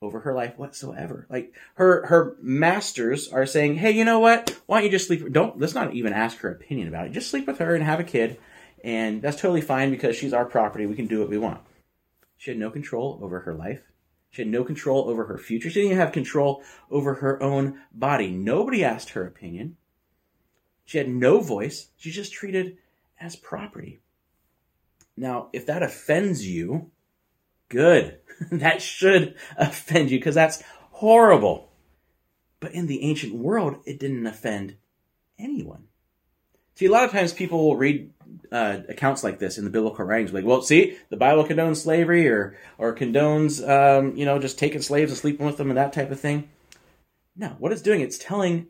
over 0.00 0.20
her 0.20 0.32
life 0.32 0.56
whatsoever. 0.56 1.26
Like 1.28 1.52
her 1.74 2.06
her 2.06 2.36
masters 2.40 3.26
are 3.26 3.46
saying, 3.46 3.74
"Hey, 3.74 3.90
you 3.90 4.04
know 4.04 4.20
what? 4.20 4.60
Why 4.66 4.78
don't 4.78 4.84
you 4.84 4.92
just 4.92 5.08
sleep? 5.08 5.32
Don't 5.32 5.58
let's 5.58 5.74
not 5.74 5.92
even 5.92 6.12
ask 6.12 6.38
her 6.38 6.52
opinion 6.52 6.86
about 6.86 7.06
it. 7.06 7.12
Just 7.12 7.30
sleep 7.30 7.48
with 7.48 7.58
her 7.58 7.74
and 7.74 7.82
have 7.82 7.98
a 7.98 8.04
kid, 8.04 8.38
and 8.84 9.20
that's 9.20 9.40
totally 9.40 9.60
fine 9.60 9.90
because 9.90 10.14
she's 10.14 10.32
our 10.32 10.44
property. 10.44 10.86
We 10.86 10.94
can 10.94 11.08
do 11.08 11.18
what 11.18 11.30
we 11.30 11.36
want." 11.36 11.62
She 12.36 12.52
had 12.52 12.60
no 12.60 12.70
control 12.70 13.18
over 13.20 13.40
her 13.40 13.54
life. 13.54 13.82
She 14.30 14.42
had 14.42 14.50
no 14.52 14.62
control 14.62 15.08
over 15.08 15.24
her 15.24 15.36
future. 15.36 15.68
She 15.68 15.80
didn't 15.80 15.90
even 15.90 15.98
have 15.98 16.12
control 16.12 16.62
over 16.92 17.14
her 17.14 17.42
own 17.42 17.80
body. 17.92 18.30
Nobody 18.30 18.84
asked 18.84 19.10
her 19.10 19.26
opinion. 19.26 19.76
She 20.84 20.98
had 20.98 21.08
no 21.08 21.40
voice. 21.40 21.88
She's 21.96 22.14
just 22.14 22.32
treated 22.32 22.78
as 23.20 23.34
property. 23.34 24.00
Now, 25.16 25.48
if 25.52 25.66
that 25.66 25.82
offends 25.82 26.46
you, 26.46 26.92
good. 27.72 28.18
that 28.52 28.82
should 28.82 29.34
offend 29.56 30.10
you 30.10 30.18
because 30.18 30.34
that's 30.34 30.62
horrible. 30.90 31.70
But 32.60 32.72
in 32.72 32.86
the 32.86 33.02
ancient 33.02 33.34
world, 33.34 33.78
it 33.84 33.98
didn't 33.98 34.26
offend 34.26 34.76
anyone. 35.38 35.84
See, 36.76 36.86
a 36.86 36.90
lot 36.90 37.04
of 37.04 37.10
times 37.10 37.32
people 37.32 37.64
will 37.64 37.76
read 37.76 38.12
uh, 38.50 38.78
accounts 38.88 39.24
like 39.24 39.38
this 39.38 39.58
in 39.58 39.64
the 39.64 39.70
biblical 39.70 40.04
writings, 40.04 40.32
like, 40.32 40.44
well, 40.44 40.62
see, 40.62 40.96
the 41.10 41.16
Bible 41.16 41.44
condones 41.44 41.78
slavery 41.78 42.28
or 42.28 42.56
or 42.78 42.94
condones, 42.94 43.66
um, 43.68 44.16
you 44.16 44.24
know, 44.24 44.38
just 44.38 44.58
taking 44.58 44.82
slaves 44.82 45.10
and 45.10 45.18
sleeping 45.18 45.44
with 45.44 45.56
them 45.56 45.70
and 45.70 45.76
that 45.76 45.92
type 45.92 46.10
of 46.10 46.20
thing. 46.20 46.48
No, 47.36 47.48
what 47.58 47.72
it's 47.72 47.82
doing, 47.82 48.00
it's 48.00 48.18
telling 48.18 48.68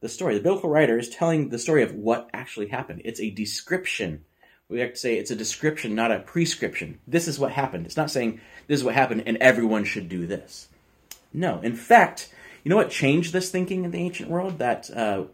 the 0.00 0.08
story. 0.08 0.34
The 0.34 0.42
biblical 0.42 0.70
writer 0.70 0.98
is 0.98 1.08
telling 1.08 1.48
the 1.48 1.58
story 1.58 1.82
of 1.82 1.94
what 1.94 2.30
actually 2.32 2.68
happened. 2.68 3.02
It's 3.04 3.20
a 3.20 3.30
description. 3.30 4.24
We 4.68 4.80
have 4.80 4.92
to 4.92 4.96
say 4.96 5.16
it's 5.16 5.30
a 5.30 5.36
description, 5.36 5.94
not 5.94 6.10
a 6.10 6.20
prescription. 6.20 6.98
This 7.06 7.28
is 7.28 7.38
what 7.38 7.52
happened. 7.52 7.86
It's 7.86 7.96
not 7.96 8.10
saying 8.10 8.40
this 8.66 8.80
is 8.80 8.84
what 8.84 8.94
happened 8.94 9.24
and 9.26 9.36
everyone 9.38 9.84
should 9.84 10.08
do 10.08 10.26
this. 10.26 10.68
No. 11.32 11.60
In 11.60 11.76
fact, 11.76 12.32
You 12.64 12.70
know 12.70 12.76
what 12.76 12.90
changed 12.90 13.32
this 13.32 13.50
thinking 13.50 13.84
in 13.84 13.90
the 13.90 13.98
ancient 13.98 14.30
world? 14.30 14.58
That 14.58 14.90
uh, 14.90 15.24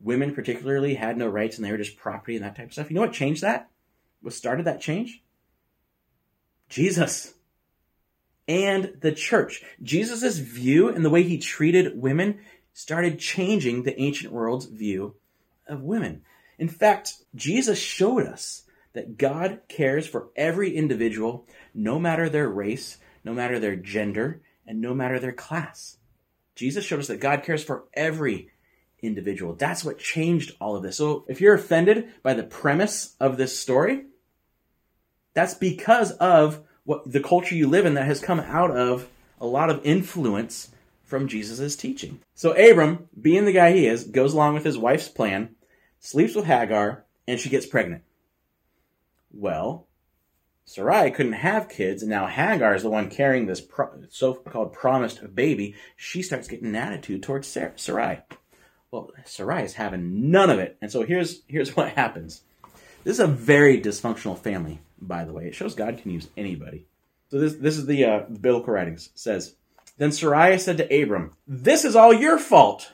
women, 0.00 0.34
particularly, 0.34 0.94
had 0.94 1.16
no 1.16 1.26
rights 1.26 1.56
and 1.56 1.64
they 1.64 1.70
were 1.70 1.78
just 1.78 1.96
property 1.96 2.36
and 2.36 2.44
that 2.44 2.56
type 2.56 2.66
of 2.66 2.72
stuff. 2.74 2.90
You 2.90 2.94
know 2.94 3.00
what 3.00 3.14
changed 3.14 3.42
that? 3.42 3.70
What 4.20 4.34
started 4.34 4.66
that 4.66 4.82
change? 4.82 5.22
Jesus 6.68 7.32
and 8.46 8.98
the 9.00 9.12
church. 9.12 9.62
Jesus' 9.82 10.38
view 10.38 10.88
and 10.88 11.02
the 11.02 11.10
way 11.10 11.22
he 11.22 11.38
treated 11.38 11.98
women 11.98 12.40
started 12.74 13.18
changing 13.18 13.82
the 13.82 13.98
ancient 13.98 14.32
world's 14.32 14.66
view 14.66 15.14
of 15.66 15.82
women. 15.82 16.22
In 16.58 16.68
fact, 16.68 17.14
Jesus 17.34 17.78
showed 17.78 18.26
us 18.26 18.64
that 18.94 19.18
God 19.18 19.60
cares 19.68 20.06
for 20.06 20.30
every 20.34 20.74
individual, 20.74 21.46
no 21.74 21.98
matter 21.98 22.28
their 22.28 22.48
race, 22.48 22.98
no 23.22 23.34
matter 23.34 23.58
their 23.58 23.76
gender, 23.76 24.40
and 24.66 24.80
no 24.80 24.94
matter 24.94 25.18
their 25.18 25.32
class. 25.32 25.98
Jesus 26.54 26.84
showed 26.84 27.00
us 27.00 27.08
that 27.08 27.20
God 27.20 27.42
cares 27.42 27.62
for 27.62 27.84
every 27.92 28.50
individual. 29.02 29.54
That's 29.54 29.84
what 29.84 29.98
changed 29.98 30.52
all 30.60 30.76
of 30.76 30.82
this. 30.82 30.96
So 30.96 31.24
if 31.28 31.40
you're 31.40 31.54
offended 31.54 32.08
by 32.22 32.34
the 32.34 32.44
premise 32.44 33.14
of 33.20 33.36
this 33.36 33.58
story, 33.58 34.04
that's 35.34 35.54
because 35.54 36.12
of 36.12 36.60
what 36.84 37.10
the 37.10 37.20
culture 37.20 37.54
you 37.54 37.68
live 37.68 37.86
in 37.86 37.94
that 37.94 38.06
has 38.06 38.20
come 38.20 38.40
out 38.40 38.70
of 38.70 39.08
a 39.40 39.46
lot 39.46 39.70
of 39.70 39.84
influence 39.84 40.70
from 41.02 41.28
Jesus' 41.28 41.76
teaching. 41.76 42.20
So 42.34 42.52
Abram, 42.52 43.08
being 43.20 43.44
the 43.44 43.52
guy 43.52 43.72
he 43.72 43.86
is, 43.86 44.04
goes 44.04 44.32
along 44.32 44.54
with 44.54 44.64
his 44.64 44.78
wife's 44.78 45.08
plan, 45.08 45.56
sleeps 45.98 46.34
with 46.34 46.46
Hagar, 46.46 47.04
and 47.26 47.40
she 47.40 47.50
gets 47.50 47.66
pregnant. 47.66 48.04
Well, 49.36 49.88
Sarai 50.64 51.10
couldn't 51.10 51.32
have 51.32 51.68
kids, 51.68 52.02
and 52.02 52.10
now 52.10 52.26
Hagar 52.26 52.74
is 52.74 52.82
the 52.82 52.90
one 52.90 53.10
carrying 53.10 53.46
this 53.46 53.60
pro- 53.60 54.04
so-called 54.08 54.72
promised 54.72 55.34
baby. 55.34 55.74
She 55.96 56.22
starts 56.22 56.48
getting 56.48 56.68
an 56.68 56.76
attitude 56.76 57.22
towards 57.22 57.48
Sarai. 57.48 58.22
Well, 58.90 59.10
Sarai 59.24 59.64
is 59.64 59.74
having 59.74 60.30
none 60.30 60.50
of 60.50 60.58
it, 60.60 60.78
and 60.80 60.90
so 60.90 61.02
here's 61.02 61.42
here's 61.48 61.76
what 61.76 61.90
happens. 61.90 62.42
This 63.02 63.14
is 63.14 63.20
a 63.20 63.26
very 63.26 63.80
dysfunctional 63.80 64.38
family, 64.38 64.80
by 65.00 65.24
the 65.24 65.32
way. 65.32 65.46
It 65.46 65.54
shows 65.54 65.74
God 65.74 65.98
can 65.98 66.12
use 66.12 66.28
anybody. 66.36 66.86
So 67.30 67.38
this 67.38 67.54
this 67.54 67.76
is 67.76 67.86
the 67.86 68.04
uh, 68.04 68.20
biblical 68.20 68.72
writings 68.72 69.06
it 69.12 69.18
says. 69.18 69.56
Then 69.98 70.12
Sarai 70.12 70.58
said 70.58 70.78
to 70.78 71.02
Abram, 71.02 71.32
"This 71.46 71.84
is 71.84 71.96
all 71.96 72.14
your 72.14 72.38
fault. 72.38 72.92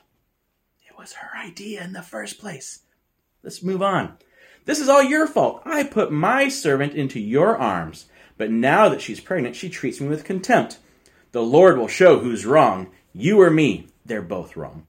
It 0.89 0.99
was 0.99 1.13
her 1.13 1.39
idea 1.39 1.85
in 1.85 1.93
the 1.93 2.03
first 2.03 2.41
place. 2.41 2.81
Let's 3.43 3.63
move 3.63 3.83
on." 3.83 4.17
This 4.65 4.81
is 4.81 4.89
all 4.89 5.03
your 5.03 5.27
fault. 5.27 5.63
I 5.65 5.83
put 5.85 6.13
my 6.13 6.49
servant 6.49 6.95
into 6.95 7.19
your 7.19 7.57
arms, 7.57 8.07
but 8.37 8.51
now 8.51 8.89
that 8.89 9.01
she's 9.01 9.21
pregnant, 9.21 9.57
she 9.57 9.69
treats 9.69 10.01
me 10.01 10.09
with 10.09 10.25
contempt. 10.25 10.79
The 11.33 11.43
Lord 11.43 11.79
will 11.79 11.89
show 11.89 12.19
who's 12.19 12.47
wrong, 12.47 12.91
you 13.13 13.41
or 13.41 13.51
me. 13.51 13.89
They're 14.05 14.23
both 14.23 14.57
wrong. 14.57 14.87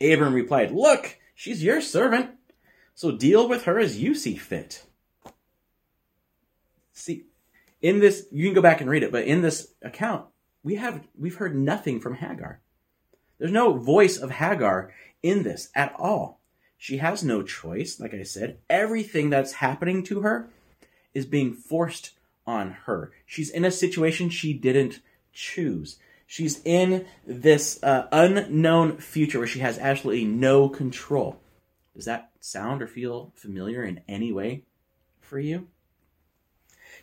Abram 0.00 0.34
replied, 0.34 0.72
Look, 0.72 1.18
she's 1.34 1.62
your 1.62 1.80
servant, 1.80 2.30
so 2.94 3.10
deal 3.12 3.48
with 3.48 3.64
her 3.64 3.78
as 3.78 4.00
you 4.00 4.14
see 4.14 4.36
fit. 4.36 4.84
See, 6.92 7.26
in 7.82 8.00
this, 8.00 8.26
you 8.32 8.46
can 8.46 8.54
go 8.54 8.62
back 8.62 8.80
and 8.80 8.88
read 8.88 9.02
it, 9.02 9.12
but 9.12 9.24
in 9.24 9.42
this 9.42 9.74
account, 9.82 10.26
we 10.62 10.76
have 10.76 11.06
we've 11.16 11.36
heard 11.36 11.54
nothing 11.54 12.00
from 12.00 12.16
Hagar. 12.16 12.60
There's 13.38 13.52
no 13.52 13.74
voice 13.74 14.16
of 14.16 14.30
Hagar 14.30 14.92
in 15.22 15.42
this 15.42 15.68
at 15.74 15.94
all. 15.98 16.35
She 16.78 16.98
has 16.98 17.24
no 17.24 17.42
choice, 17.42 17.98
like 18.00 18.14
I 18.14 18.22
said. 18.22 18.58
Everything 18.68 19.30
that's 19.30 19.54
happening 19.54 20.02
to 20.04 20.20
her 20.20 20.50
is 21.14 21.26
being 21.26 21.54
forced 21.54 22.10
on 22.46 22.70
her. 22.84 23.12
She's 23.24 23.50
in 23.50 23.64
a 23.64 23.70
situation 23.70 24.28
she 24.28 24.52
didn't 24.52 25.00
choose. 25.32 25.98
She's 26.26 26.60
in 26.64 27.06
this 27.26 27.82
uh, 27.82 28.08
unknown 28.12 28.98
future 28.98 29.38
where 29.38 29.46
she 29.46 29.60
has 29.60 29.78
absolutely 29.78 30.24
no 30.24 30.68
control. 30.68 31.40
Does 31.94 32.04
that 32.04 32.30
sound 32.40 32.82
or 32.82 32.86
feel 32.86 33.32
familiar 33.36 33.82
in 33.82 34.02
any 34.08 34.32
way 34.32 34.64
for 35.20 35.38
you? 35.38 35.68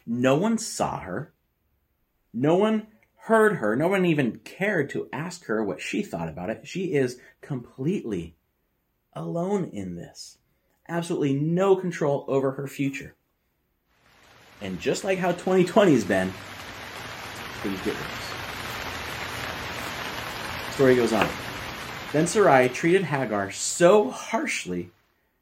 No 0.06 0.36
one 0.36 0.58
saw 0.58 1.00
her. 1.00 1.34
No 2.34 2.56
one 2.56 2.88
heard 3.16 3.58
her. 3.58 3.76
No 3.76 3.88
one 3.88 4.06
even 4.06 4.40
cared 4.40 4.90
to 4.92 5.08
ask 5.14 5.46
her 5.46 5.64
what 5.64 5.82
she 5.82 6.04
thought 6.04 6.28
about 6.28 6.50
it. 6.50 6.68
She 6.68 6.94
is 6.94 7.20
completely 7.42 8.36
alone 9.16 9.70
in 9.74 9.96
this. 9.96 10.38
Absolutely 10.88 11.34
no 11.34 11.76
control 11.76 12.26
over 12.28 12.52
her 12.52 12.68
future. 12.68 13.16
And 14.62 14.80
just 14.80 15.04
like 15.04 15.20
how 15.20 15.32
2020's 15.34 16.04
been, 16.04 16.32
things 17.62 17.82
get 17.82 17.96
worse. 17.96 18.34
Story 20.74 20.96
goes 20.96 21.14
on. 21.14 21.30
Then 22.12 22.28
Sarai 22.28 22.70
treated 22.70 23.04
Hagar 23.06 23.52
so 23.52 24.10
harshly 24.10 24.92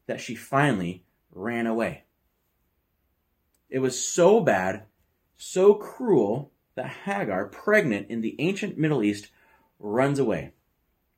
that 0.07 0.21
she 0.21 0.35
finally 0.35 1.03
ran 1.31 1.67
away. 1.67 2.03
It 3.69 3.79
was 3.79 4.03
so 4.03 4.39
bad, 4.41 4.83
so 5.37 5.73
cruel, 5.73 6.51
that 6.75 6.89
Hagar, 7.05 7.45
pregnant 7.45 8.09
in 8.09 8.21
the 8.21 8.35
ancient 8.39 8.77
Middle 8.77 9.03
East, 9.03 9.29
runs 9.79 10.19
away. 10.19 10.51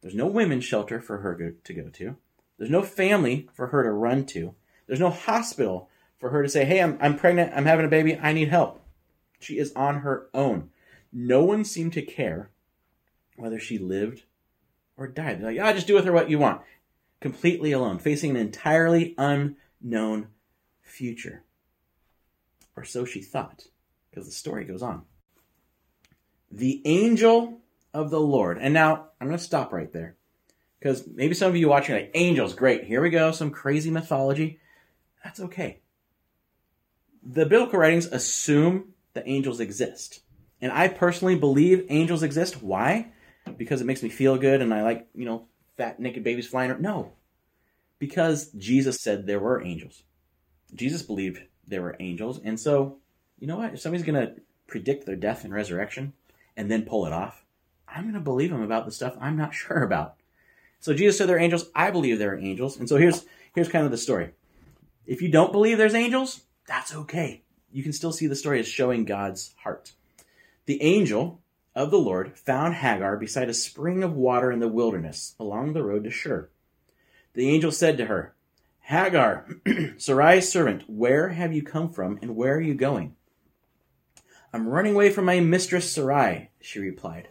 There's 0.01 0.15
no 0.15 0.27
women's 0.27 0.65
shelter 0.65 0.99
for 0.99 1.19
her 1.19 1.55
to 1.63 1.73
go 1.73 1.89
to. 1.89 2.15
There's 2.63 2.71
no 2.71 2.81
family 2.81 3.49
for 3.51 3.67
her 3.67 3.83
to 3.83 3.91
run 3.91 4.25
to. 4.27 4.55
There's 4.87 5.01
no 5.01 5.09
hospital 5.09 5.89
for 6.17 6.29
her 6.29 6.41
to 6.43 6.47
say, 6.47 6.63
hey, 6.63 6.81
I'm, 6.81 6.97
I'm 7.01 7.17
pregnant, 7.17 7.51
I'm 7.53 7.65
having 7.65 7.85
a 7.85 7.89
baby, 7.89 8.17
I 8.17 8.31
need 8.31 8.47
help. 8.47 8.81
She 9.41 9.57
is 9.57 9.73
on 9.73 9.95
her 9.95 10.29
own. 10.33 10.69
No 11.11 11.43
one 11.43 11.65
seemed 11.65 11.91
to 11.91 12.01
care 12.01 12.51
whether 13.35 13.59
she 13.59 13.77
lived 13.77 14.23
or 14.95 15.09
died. 15.09 15.41
They're 15.41 15.51
like, 15.51 15.59
ah, 15.61 15.71
oh, 15.71 15.73
just 15.73 15.87
do 15.87 15.95
with 15.95 16.05
her 16.05 16.13
what 16.13 16.29
you 16.29 16.39
want. 16.39 16.61
Completely 17.19 17.73
alone, 17.73 17.99
facing 17.99 18.29
an 18.29 18.37
entirely 18.37 19.13
unknown 19.17 20.29
future. 20.81 21.43
Or 22.77 22.85
so 22.85 23.03
she 23.03 23.21
thought, 23.21 23.65
because 24.09 24.25
the 24.25 24.31
story 24.31 24.63
goes 24.63 24.81
on. 24.81 25.01
The 26.49 26.81
angel 26.85 27.59
of 27.93 28.09
the 28.09 28.21
Lord. 28.21 28.57
And 28.57 28.73
now 28.73 29.09
I'm 29.19 29.27
going 29.27 29.37
to 29.37 29.43
stop 29.43 29.73
right 29.73 29.91
there. 29.91 30.15
Because 30.83 31.07
maybe 31.07 31.33
some 31.33 31.47
of 31.47 31.55
you 31.55 31.69
watching 31.69 31.95
like 31.95 32.11
angels, 32.13 32.53
great. 32.53 32.83
Here 32.83 33.01
we 33.01 33.09
go, 33.09 33.31
some 33.31 33.51
crazy 33.51 33.89
mythology. 33.89 34.59
That's 35.23 35.39
okay. 35.39 35.79
The 37.25 37.45
biblical 37.45 37.79
writings 37.79 38.07
assume 38.07 38.89
that 39.13 39.23
angels 39.25 39.61
exist. 39.61 40.23
And 40.59 40.73
I 40.73 40.89
personally 40.89 41.37
believe 41.37 41.85
angels 41.87 42.21
exist. 42.21 42.61
Why? 42.61 43.13
Because 43.55 43.79
it 43.79 43.85
makes 43.85 44.03
me 44.03 44.09
feel 44.09 44.37
good 44.37 44.61
and 44.61 44.73
I 44.73 44.83
like, 44.83 45.07
you 45.15 45.23
know, 45.23 45.47
fat 45.77 46.01
naked 46.01 46.21
babies 46.21 46.47
flying 46.47 46.69
around. 46.69 46.81
No. 46.81 47.13
Because 47.97 48.51
Jesus 48.51 48.99
said 48.99 49.25
there 49.25 49.39
were 49.39 49.63
angels. 49.63 50.03
Jesus 50.75 51.01
believed 51.01 51.43
there 51.65 51.81
were 51.81 51.95
angels. 52.01 52.41
And 52.43 52.59
so, 52.59 52.97
you 53.39 53.47
know 53.47 53.55
what? 53.55 53.73
If 53.73 53.79
somebody's 53.79 54.05
going 54.05 54.21
to 54.21 54.35
predict 54.67 55.05
their 55.05 55.15
death 55.15 55.45
and 55.45 55.53
resurrection 55.53 56.11
and 56.57 56.69
then 56.69 56.83
pull 56.83 57.05
it 57.05 57.13
off, 57.13 57.45
I'm 57.87 58.03
going 58.03 58.15
to 58.15 58.19
believe 58.19 58.49
them 58.49 58.63
about 58.63 58.85
the 58.85 58.91
stuff 58.91 59.15
I'm 59.21 59.37
not 59.37 59.53
sure 59.53 59.81
about. 59.81 60.17
So 60.83 60.93
Jesus 60.93 61.17
said 61.17 61.29
there 61.29 61.37
are 61.37 61.39
angels. 61.39 61.69
I 61.73 61.91
believe 61.91 62.19
there 62.19 62.33
are 62.33 62.37
angels. 62.37 62.77
And 62.77 62.89
so 62.89 62.97
here's 62.97 63.25
here's 63.55 63.69
kind 63.69 63.85
of 63.85 63.91
the 63.91 63.97
story. 63.97 64.31
If 65.05 65.21
you 65.21 65.29
don't 65.29 65.53
believe 65.53 65.77
there's 65.77 65.95
angels, 65.95 66.41
that's 66.67 66.93
okay. 66.93 67.41
You 67.71 67.83
can 67.83 67.93
still 67.93 68.11
see 68.11 68.27
the 68.27 68.35
story 68.35 68.59
as 68.59 68.67
showing 68.67 69.05
God's 69.05 69.55
heart. 69.63 69.93
The 70.65 70.81
angel 70.81 71.39
of 71.73 71.89
the 71.89 71.97
Lord 71.97 72.37
found 72.37 72.75
Hagar 72.75 73.15
beside 73.15 73.47
a 73.47 73.53
spring 73.53 74.03
of 74.03 74.13
water 74.13 74.51
in 74.51 74.59
the 74.59 74.67
wilderness 74.67 75.35
along 75.39 75.71
the 75.71 75.83
road 75.83 76.03
to 76.03 76.11
Shur. 76.11 76.49
The 77.33 77.47
angel 77.47 77.71
said 77.71 77.97
to 77.97 78.07
her, 78.07 78.35
Hagar, 78.81 79.47
Sarai's 79.97 80.51
servant, 80.51 80.83
where 80.89 81.29
have 81.29 81.53
you 81.53 81.63
come 81.63 81.93
from 81.93 82.19
and 82.21 82.35
where 82.35 82.55
are 82.55 82.61
you 82.61 82.73
going? 82.73 83.15
I'm 84.51 84.67
running 84.67 84.95
away 84.95 85.11
from 85.11 85.23
my 85.23 85.39
mistress 85.39 85.93
Sarai, 85.93 86.49
she 86.59 86.79
replied. 86.79 87.29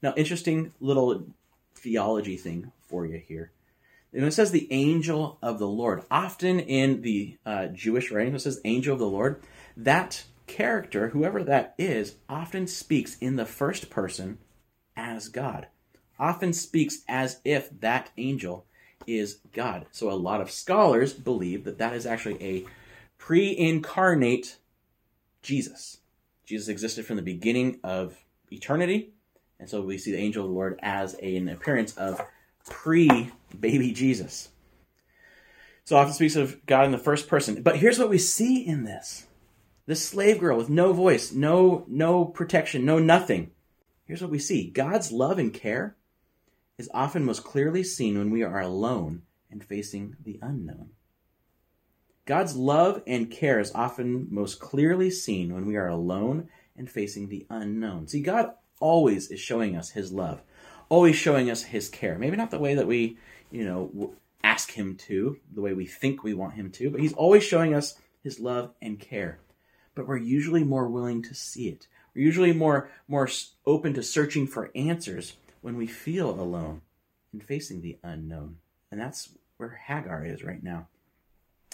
Now, 0.00 0.14
interesting 0.16 0.72
little 0.78 1.26
theology 1.82 2.36
thing 2.36 2.72
for 2.88 3.06
you 3.06 3.18
here. 3.18 3.52
And 4.12 4.24
it 4.24 4.32
says 4.32 4.50
the 4.50 4.68
angel 4.72 5.38
of 5.40 5.58
the 5.58 5.68
Lord. 5.68 6.02
Often 6.10 6.60
in 6.60 7.02
the 7.02 7.38
uh, 7.46 7.66
Jewish 7.66 8.10
writing, 8.10 8.34
it 8.34 8.40
says 8.40 8.60
angel 8.64 8.94
of 8.94 8.98
the 8.98 9.06
Lord. 9.06 9.42
That 9.76 10.24
character, 10.46 11.10
whoever 11.10 11.44
that 11.44 11.74
is, 11.78 12.16
often 12.28 12.66
speaks 12.66 13.16
in 13.18 13.36
the 13.36 13.46
first 13.46 13.88
person 13.88 14.38
as 14.96 15.28
God. 15.28 15.68
Often 16.18 16.54
speaks 16.54 17.02
as 17.08 17.40
if 17.44 17.70
that 17.80 18.10
angel 18.18 18.66
is 19.06 19.38
God. 19.52 19.86
So 19.92 20.10
a 20.10 20.12
lot 20.12 20.40
of 20.40 20.50
scholars 20.50 21.12
believe 21.12 21.64
that 21.64 21.78
that 21.78 21.94
is 21.94 22.04
actually 22.04 22.42
a 22.42 22.64
pre 23.16 23.56
incarnate 23.56 24.56
Jesus. 25.40 25.98
Jesus 26.44 26.68
existed 26.68 27.06
from 27.06 27.16
the 27.16 27.22
beginning 27.22 27.78
of 27.84 28.18
eternity 28.50 29.12
and 29.60 29.68
so 29.68 29.82
we 29.82 29.98
see 29.98 30.10
the 30.10 30.18
angel 30.18 30.44
of 30.44 30.50
the 30.50 30.54
Lord 30.54 30.80
as 30.82 31.14
an 31.14 31.48
appearance 31.48 31.94
of 31.96 32.20
pre 32.68 33.30
baby 33.58 33.92
Jesus. 33.92 34.48
So 35.84 35.96
often 35.96 36.14
speaks 36.14 36.36
of 36.36 36.64
God 36.66 36.86
in 36.86 36.92
the 36.92 36.98
first 36.98 37.28
person. 37.28 37.62
But 37.62 37.76
here's 37.76 37.98
what 37.98 38.08
we 38.08 38.18
see 38.18 38.66
in 38.66 38.84
this. 38.84 39.26
This 39.86 40.04
slave 40.06 40.40
girl 40.40 40.56
with 40.56 40.70
no 40.70 40.92
voice, 40.92 41.32
no 41.32 41.84
no 41.88 42.24
protection, 42.24 42.84
no 42.84 42.98
nothing. 42.98 43.50
Here's 44.04 44.22
what 44.22 44.30
we 44.30 44.38
see. 44.38 44.70
God's 44.70 45.12
love 45.12 45.38
and 45.38 45.52
care 45.52 45.96
is 46.78 46.88
often 46.94 47.24
most 47.24 47.44
clearly 47.44 47.82
seen 47.82 48.18
when 48.18 48.30
we 48.30 48.42
are 48.42 48.60
alone 48.60 49.22
and 49.50 49.62
facing 49.62 50.16
the 50.22 50.38
unknown. 50.40 50.90
God's 52.24 52.56
love 52.56 53.02
and 53.06 53.30
care 53.30 53.60
is 53.60 53.72
often 53.74 54.28
most 54.30 54.60
clearly 54.60 55.10
seen 55.10 55.52
when 55.52 55.66
we 55.66 55.76
are 55.76 55.88
alone 55.88 56.48
and 56.76 56.88
facing 56.88 57.28
the 57.28 57.46
unknown. 57.50 58.06
See, 58.06 58.22
God 58.22 58.52
always 58.80 59.30
is 59.30 59.40
showing 59.40 59.76
us 59.76 59.90
his 59.90 60.10
love, 60.12 60.42
always 60.88 61.16
showing 61.16 61.50
us 61.50 61.62
his 61.62 61.88
care. 61.88 62.18
Maybe 62.18 62.36
not 62.36 62.50
the 62.50 62.58
way 62.58 62.74
that 62.74 62.86
we, 62.86 63.18
you 63.50 63.64
know, 63.64 64.14
ask 64.42 64.72
him 64.72 64.96
to, 64.96 65.38
the 65.54 65.60
way 65.60 65.72
we 65.72 65.86
think 65.86 66.24
we 66.24 66.34
want 66.34 66.54
him 66.54 66.70
to, 66.72 66.90
but 66.90 67.00
he's 67.00 67.12
always 67.12 67.44
showing 67.44 67.74
us 67.74 67.98
his 68.22 68.40
love 68.40 68.72
and 68.82 68.98
care. 68.98 69.38
But 69.94 70.08
we're 70.08 70.16
usually 70.16 70.64
more 70.64 70.88
willing 70.88 71.22
to 71.22 71.34
see 71.34 71.68
it. 71.68 71.86
We're 72.14 72.24
usually 72.24 72.52
more 72.52 72.90
more 73.06 73.28
open 73.66 73.94
to 73.94 74.02
searching 74.02 74.46
for 74.46 74.70
answers 74.74 75.34
when 75.60 75.76
we 75.76 75.86
feel 75.86 76.30
alone 76.30 76.82
and 77.32 77.42
facing 77.42 77.80
the 77.80 77.98
unknown. 78.02 78.56
And 78.90 79.00
that's 79.00 79.30
where 79.56 79.80
Hagar 79.86 80.24
is 80.24 80.42
right 80.42 80.62
now. 80.62 80.88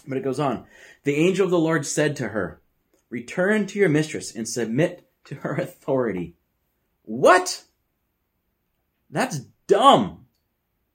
But 0.07 0.19
it 0.19 0.25
goes 0.25 0.41
on. 0.41 0.67
The 1.05 1.17
angel 1.17 1.45
of 1.45 1.51
the 1.51 1.59
Lord 1.59 1.87
said 1.87 2.17
to 2.17 2.29
her, 2.29 2.61
Return 3.09 3.67
to 3.69 3.79
your 3.79 3.89
mistress 3.89 4.35
and 4.35 4.49
submit 4.49 5.09
to 5.25 5.37
her 5.37 5.55
authority. 5.57 6.35
What? 7.07 7.63
That's 9.11 9.39
dumb. 9.67 10.27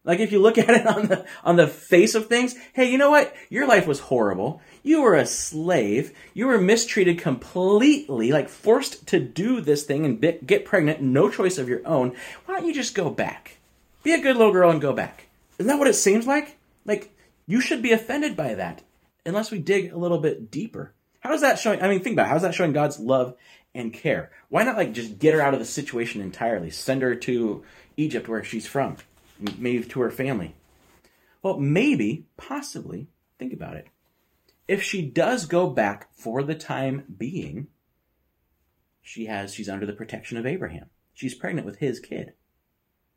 Like 0.04 0.20
if 0.20 0.32
you 0.32 0.40
look 0.40 0.58
at 0.60 0.70
it 0.70 0.86
on 0.86 1.08
the 1.08 1.26
on 1.44 1.56
the 1.56 1.68
face 1.68 2.16
of 2.16 2.28
things, 2.28 2.56
hey, 2.74 2.92
you 2.92 2.98
know 2.98 3.10
what? 3.10 3.34
Your 3.50 3.68
life 3.68 3.88
was 3.88 4.00
horrible. 4.00 4.62
You 4.84 5.02
were 5.02 5.16
a 5.16 5.26
slave. 5.26 6.16
You 6.34 6.48
were 6.48 6.60
mistreated 6.60 7.20
completely, 7.20 8.32
like 8.32 8.50
forced 8.50 9.08
to 9.08 9.20
do 9.20 9.62
this 9.62 9.84
thing 9.84 10.06
and 10.06 10.22
get 10.46 10.66
pregnant, 10.66 11.02
no 11.02 11.30
choice 11.30 11.58
of 11.58 11.70
your 11.70 11.86
own. 11.88 12.16
Why 12.46 12.56
don't 12.56 12.68
you 12.68 12.74
just 12.74 12.96
go 12.96 13.10
back? 13.10 13.58
Be 14.04 14.14
a 14.14 14.22
good 14.22 14.36
little 14.36 14.54
girl 14.54 14.70
and 14.70 14.82
go 14.82 14.94
back. 14.94 15.28
Isn't 15.58 15.68
that 15.68 15.80
what 15.80 15.88
it 15.88 15.94
seems 15.94 16.28
like? 16.28 16.58
Like 16.86 17.16
you 17.46 17.62
should 17.62 17.82
be 17.82 17.92
offended 17.92 18.36
by 18.36 18.56
that 18.56 18.82
unless 19.26 19.52
we 19.52 19.60
dig 19.60 19.94
a 19.94 19.98
little 19.98 20.20
bit 20.20 20.52
deeper. 20.52 20.94
How 21.22 21.34
is 21.34 21.42
that 21.42 21.60
showing? 21.60 21.82
I 21.82 21.88
mean, 21.88 22.02
think 22.02 22.16
about 22.16 22.26
it. 22.26 22.30
How's 22.30 22.42
that 22.42 22.56
showing 22.56 22.74
God's 22.74 23.00
love 23.00 23.36
and 23.74 23.94
care? 23.94 24.32
Why 24.50 24.64
not 24.64 24.76
like 24.76 24.92
just 24.92 25.20
get 25.20 25.34
her 25.34 25.42
out 25.42 25.54
of 25.54 25.60
the 25.60 25.66
situation 25.66 26.20
entirely? 26.20 26.70
Send 26.70 27.02
her 27.04 27.16
to 27.16 27.64
Egypt 27.96 28.28
where 28.28 28.44
she's 28.44 28.68
from, 28.68 28.98
maybe 29.58 29.84
to 29.84 30.02
her 30.02 30.12
family. 30.12 30.56
Well, 31.42 31.60
maybe, 31.60 32.26
possibly, 32.38 33.08
think 33.40 33.54
about 33.54 33.76
it. 33.76 33.88
If 34.68 34.84
she 34.84 35.02
does 35.02 35.46
go 35.46 35.70
back 35.70 36.14
for 36.14 36.44
the 36.44 36.56
time 36.56 37.04
being, 37.18 37.68
she 39.02 39.26
has 39.26 39.54
she's 39.54 39.70
under 39.70 39.86
the 39.86 39.94
protection 39.94 40.38
of 40.38 40.46
Abraham. 40.46 40.90
She's 41.14 41.36
pregnant 41.36 41.66
with 41.66 41.80
his 41.80 42.00
kid. 42.00 42.34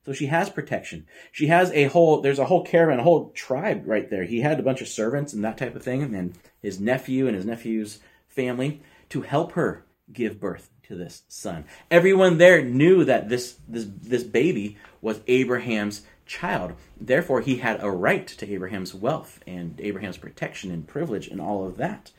So 0.06 0.12
she 0.12 0.26
has 0.26 0.50
protection. 0.50 1.06
She 1.32 1.46
has 1.46 1.70
a 1.72 1.84
whole, 1.84 2.20
there's 2.20 2.38
a 2.38 2.44
whole 2.44 2.64
caravan, 2.64 3.00
a 3.00 3.02
whole 3.04 3.30
tribe 3.30 3.84
right 3.86 4.08
there. 4.10 4.24
He 4.24 4.40
had 4.40 4.60
a 4.60 4.62
bunch 4.62 4.82
of 4.82 4.88
servants 4.88 5.32
and 5.32 5.44
that 5.44 5.56
type 5.56 5.74
of 5.74 5.82
thing, 5.82 6.02
and 6.02 6.34
his 6.60 6.78
nephew 6.78 7.26
and 7.26 7.34
his 7.34 7.46
nephew's 7.46 8.00
family 8.28 8.82
to 9.08 9.22
help 9.22 9.52
her 9.52 9.84
give 10.12 10.38
birth 10.38 10.70
to 10.84 10.94
this 10.94 11.22
son. 11.28 11.64
Everyone 11.90 12.36
there 12.36 12.62
knew 12.62 13.04
that 13.04 13.28
this, 13.28 13.56
this, 13.66 13.86
this 14.02 14.22
baby 14.22 14.76
was 15.00 15.20
Abraham's 15.26 16.02
child. 16.26 16.74
Therefore, 17.00 17.40
he 17.40 17.56
had 17.56 17.82
a 17.82 17.90
right 17.90 18.26
to 18.26 18.52
Abraham's 18.52 18.94
wealth 18.94 19.40
and 19.46 19.80
Abraham's 19.80 20.18
protection 20.18 20.70
and 20.70 20.86
privilege 20.86 21.28
and 21.28 21.40
all 21.40 21.66
of 21.66 21.78
that. 21.78 22.10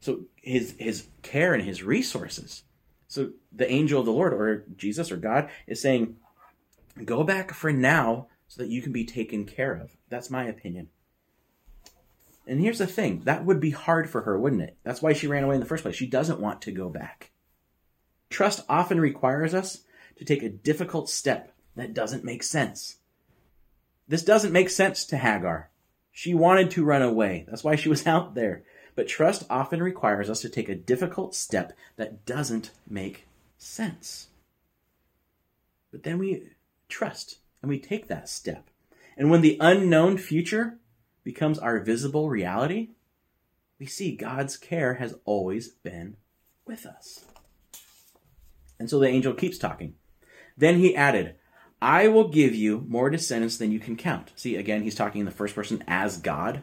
So 0.00 0.20
his, 0.36 0.74
his 0.78 1.08
care 1.22 1.52
and 1.54 1.62
his 1.62 1.82
resources. 1.82 2.62
So 3.08 3.30
the 3.52 3.70
angel 3.70 4.00
of 4.00 4.06
the 4.06 4.12
Lord 4.12 4.32
or 4.32 4.64
Jesus 4.76 5.10
or 5.10 5.16
God 5.16 5.50
is 5.66 5.80
saying, 5.80 6.16
Go 7.04 7.24
back 7.24 7.52
for 7.52 7.72
now 7.72 8.28
so 8.48 8.62
that 8.62 8.70
you 8.70 8.82
can 8.82 8.92
be 8.92 9.04
taken 9.04 9.44
care 9.44 9.74
of. 9.74 9.96
That's 10.08 10.30
my 10.30 10.44
opinion. 10.44 10.88
And 12.46 12.60
here's 12.60 12.78
the 12.78 12.86
thing 12.86 13.20
that 13.24 13.44
would 13.44 13.60
be 13.60 13.70
hard 13.70 14.08
for 14.08 14.22
her, 14.22 14.38
wouldn't 14.38 14.62
it? 14.62 14.76
That's 14.82 15.02
why 15.02 15.12
she 15.12 15.26
ran 15.26 15.44
away 15.44 15.54
in 15.54 15.60
the 15.60 15.66
first 15.66 15.82
place. 15.82 15.96
She 15.96 16.06
doesn't 16.06 16.40
want 16.40 16.62
to 16.62 16.72
go 16.72 16.88
back. 16.88 17.30
Trust 18.30 18.64
often 18.68 19.00
requires 19.00 19.52
us 19.54 19.84
to 20.16 20.24
take 20.24 20.42
a 20.42 20.48
difficult 20.48 21.10
step 21.10 21.52
that 21.76 21.94
doesn't 21.94 22.24
make 22.24 22.42
sense. 22.42 22.96
This 24.08 24.22
doesn't 24.22 24.52
make 24.52 24.70
sense 24.70 25.04
to 25.06 25.18
Hagar. 25.18 25.70
She 26.10 26.32
wanted 26.32 26.70
to 26.72 26.84
run 26.84 27.02
away. 27.02 27.44
That's 27.48 27.62
why 27.62 27.76
she 27.76 27.90
was 27.90 28.06
out 28.06 28.34
there. 28.34 28.64
But 28.96 29.08
trust 29.08 29.44
often 29.48 29.82
requires 29.82 30.28
us 30.28 30.40
to 30.40 30.48
take 30.48 30.68
a 30.68 30.74
difficult 30.74 31.34
step 31.34 31.74
that 31.96 32.24
doesn't 32.24 32.72
make 32.88 33.26
sense. 33.58 34.28
But 35.92 36.02
then 36.02 36.18
we 36.18 36.48
trust 36.88 37.38
and 37.62 37.68
we 37.68 37.78
take 37.78 38.08
that 38.08 38.28
step. 38.28 38.70
And 39.16 39.30
when 39.30 39.40
the 39.40 39.56
unknown 39.60 40.16
future 40.16 40.78
becomes 41.24 41.58
our 41.58 41.80
visible 41.80 42.30
reality, 42.30 42.90
we 43.78 43.86
see 43.86 44.16
God's 44.16 44.56
care 44.56 44.94
has 44.94 45.14
always 45.24 45.68
been 45.68 46.16
with 46.66 46.86
us. 46.86 47.24
And 48.78 48.88
so 48.88 48.98
the 48.98 49.08
angel 49.08 49.34
keeps 49.34 49.58
talking. 49.58 49.94
Then 50.56 50.78
he 50.78 50.94
added, 50.94 51.34
I 51.80 52.08
will 52.08 52.28
give 52.28 52.54
you 52.54 52.84
more 52.88 53.10
descendants 53.10 53.56
than 53.56 53.72
you 53.72 53.78
can 53.78 53.96
count. 53.96 54.32
See, 54.36 54.56
again, 54.56 54.82
he's 54.82 54.94
talking 54.94 55.20
in 55.20 55.26
the 55.26 55.32
first 55.32 55.54
person 55.54 55.82
as 55.86 56.16
God. 56.16 56.62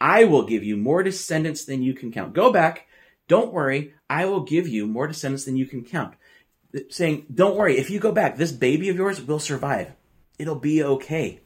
I 0.00 0.24
will 0.24 0.44
give 0.44 0.62
you 0.62 0.76
more 0.76 1.02
descendants 1.02 1.64
than 1.64 1.82
you 1.82 1.94
can 1.94 2.12
count. 2.12 2.34
Go 2.34 2.52
back. 2.52 2.86
Don't 3.28 3.52
worry. 3.52 3.94
I 4.08 4.26
will 4.26 4.40
give 4.40 4.68
you 4.68 4.86
more 4.86 5.06
descendants 5.06 5.44
than 5.44 5.56
you 5.56 5.66
can 5.66 5.84
count 5.84 6.14
saying, 6.90 7.26
Don't 7.32 7.56
worry, 7.56 7.78
if 7.78 7.90
you 7.90 7.98
go 7.98 8.12
back, 8.12 8.36
this 8.36 8.52
baby 8.52 8.88
of 8.88 8.96
yours 8.96 9.20
will 9.20 9.38
survive. 9.38 9.92
It'll 10.38 10.54
be 10.54 10.82
okay. 10.82 11.40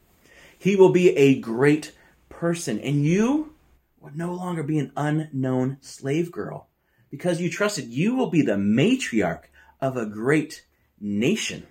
He 0.57 0.75
will 0.75 0.91
be 0.91 1.15
a 1.17 1.39
great 1.39 1.93
person. 2.29 2.79
And 2.79 3.05
you 3.05 3.53
will 3.99 4.11
no 4.13 4.33
longer 4.33 4.63
be 4.63 4.79
an 4.79 4.91
unknown 4.95 5.77
slave 5.81 6.31
girl. 6.31 6.67
Because 7.09 7.41
you 7.41 7.49
trusted, 7.49 7.89
you 7.89 8.15
will 8.15 8.29
be 8.29 8.41
the 8.41 8.53
matriarch 8.53 9.43
of 9.79 9.97
a 9.97 10.05
great 10.05 10.65
nation. 10.99 11.67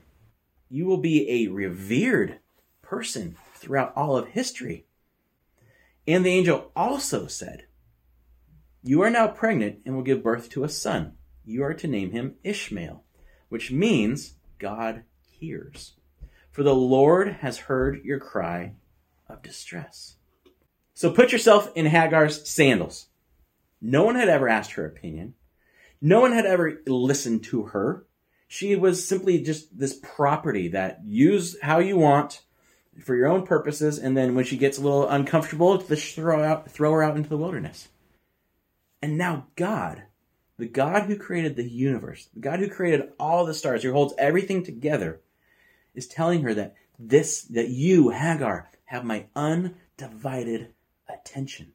You 0.68 0.86
will 0.86 0.98
be 0.98 1.28
a 1.28 1.50
revered 1.50 2.38
person 2.82 3.36
throughout 3.54 3.92
all 3.96 4.16
of 4.16 4.28
history. 4.28 4.86
And 6.06 6.24
the 6.24 6.30
angel 6.30 6.70
also 6.74 7.26
said, 7.26 7.66
You 8.82 9.02
are 9.02 9.10
now 9.10 9.28
pregnant 9.28 9.80
and 9.84 9.94
will 9.94 10.02
give 10.02 10.22
birth 10.22 10.48
to 10.50 10.64
a 10.64 10.68
son. 10.68 11.14
You 11.44 11.64
are 11.64 11.74
to 11.74 11.88
name 11.88 12.10
him 12.10 12.34
Ishmael 12.44 13.04
which 13.50 13.70
means 13.70 14.34
God 14.58 15.02
hears. 15.20 15.92
For 16.50 16.62
the 16.62 16.74
Lord 16.74 17.28
has 17.40 17.58
heard 17.58 18.02
your 18.04 18.18
cry 18.18 18.72
of 19.28 19.42
distress. 19.42 20.16
So 20.94 21.10
put 21.10 21.32
yourself 21.32 21.70
in 21.74 21.86
Hagar's 21.86 22.48
sandals. 22.48 23.06
No 23.80 24.04
one 24.04 24.14
had 24.14 24.28
ever 24.28 24.48
asked 24.48 24.72
her 24.72 24.86
opinion. 24.86 25.34
No 26.00 26.20
one 26.20 26.32
had 26.32 26.46
ever 26.46 26.80
listened 26.86 27.44
to 27.44 27.64
her. 27.64 28.06
She 28.48 28.74
was 28.74 29.06
simply 29.06 29.42
just 29.42 29.78
this 29.78 29.98
property 30.02 30.68
that 30.68 31.00
use 31.04 31.56
how 31.62 31.78
you 31.78 31.96
want 31.96 32.42
for 33.04 33.14
your 33.14 33.28
own 33.28 33.46
purposes, 33.46 33.98
and 33.98 34.16
then 34.16 34.34
when 34.34 34.44
she 34.44 34.56
gets 34.56 34.76
a 34.76 34.82
little 34.82 35.08
uncomfortable, 35.08 35.78
just 35.78 36.14
throw 36.14 36.42
out, 36.42 36.70
throw 36.70 36.92
her 36.92 37.02
out 37.02 37.16
into 37.16 37.28
the 37.28 37.36
wilderness. 37.36 37.88
And 39.00 39.16
now 39.16 39.46
God 39.56 40.02
the 40.60 40.68
God 40.68 41.04
who 41.04 41.16
created 41.16 41.56
the 41.56 41.68
universe, 41.68 42.28
the 42.34 42.40
God 42.40 42.60
who 42.60 42.68
created 42.68 43.10
all 43.18 43.44
the 43.44 43.54
stars, 43.54 43.82
who 43.82 43.92
holds 43.92 44.14
everything 44.18 44.62
together, 44.62 45.20
is 45.94 46.06
telling 46.06 46.42
her 46.42 46.54
that 46.54 46.74
this, 46.98 47.42
that 47.42 47.68
you, 47.68 48.10
Hagar, 48.10 48.70
have 48.84 49.04
my 49.04 49.26
undivided 49.34 50.74
attention. 51.08 51.72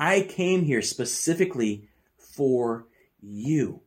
I 0.00 0.22
came 0.22 0.64
here 0.64 0.82
specifically 0.82 1.88
for 2.16 2.86
you. 3.20 3.82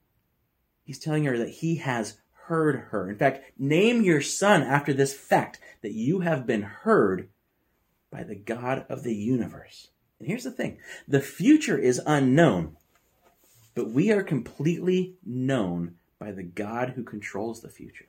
He's 0.83 0.99
telling 0.99 1.25
her 1.25 1.37
that 1.37 1.49
he 1.49 1.77
has 1.77 2.17
heard 2.45 2.87
her. 2.89 3.09
In 3.09 3.17
fact, 3.17 3.59
name 3.59 4.01
your 4.01 4.21
son 4.21 4.61
after 4.61 4.93
this 4.93 5.13
fact 5.13 5.59
that 5.81 5.93
you 5.93 6.19
have 6.19 6.45
been 6.45 6.63
heard 6.63 7.29
by 8.11 8.23
the 8.23 8.35
God 8.35 8.85
of 8.89 9.03
the 9.03 9.15
universe. 9.15 9.87
And 10.19 10.27
here's 10.27 10.43
the 10.43 10.51
thing 10.51 10.77
the 11.07 11.21
future 11.21 11.77
is 11.77 12.01
unknown, 12.05 12.75
but 13.73 13.89
we 13.89 14.11
are 14.11 14.23
completely 14.23 15.15
known 15.25 15.95
by 16.19 16.31
the 16.31 16.43
God 16.43 16.89
who 16.91 17.03
controls 17.03 17.61
the 17.61 17.69
future. 17.69 18.05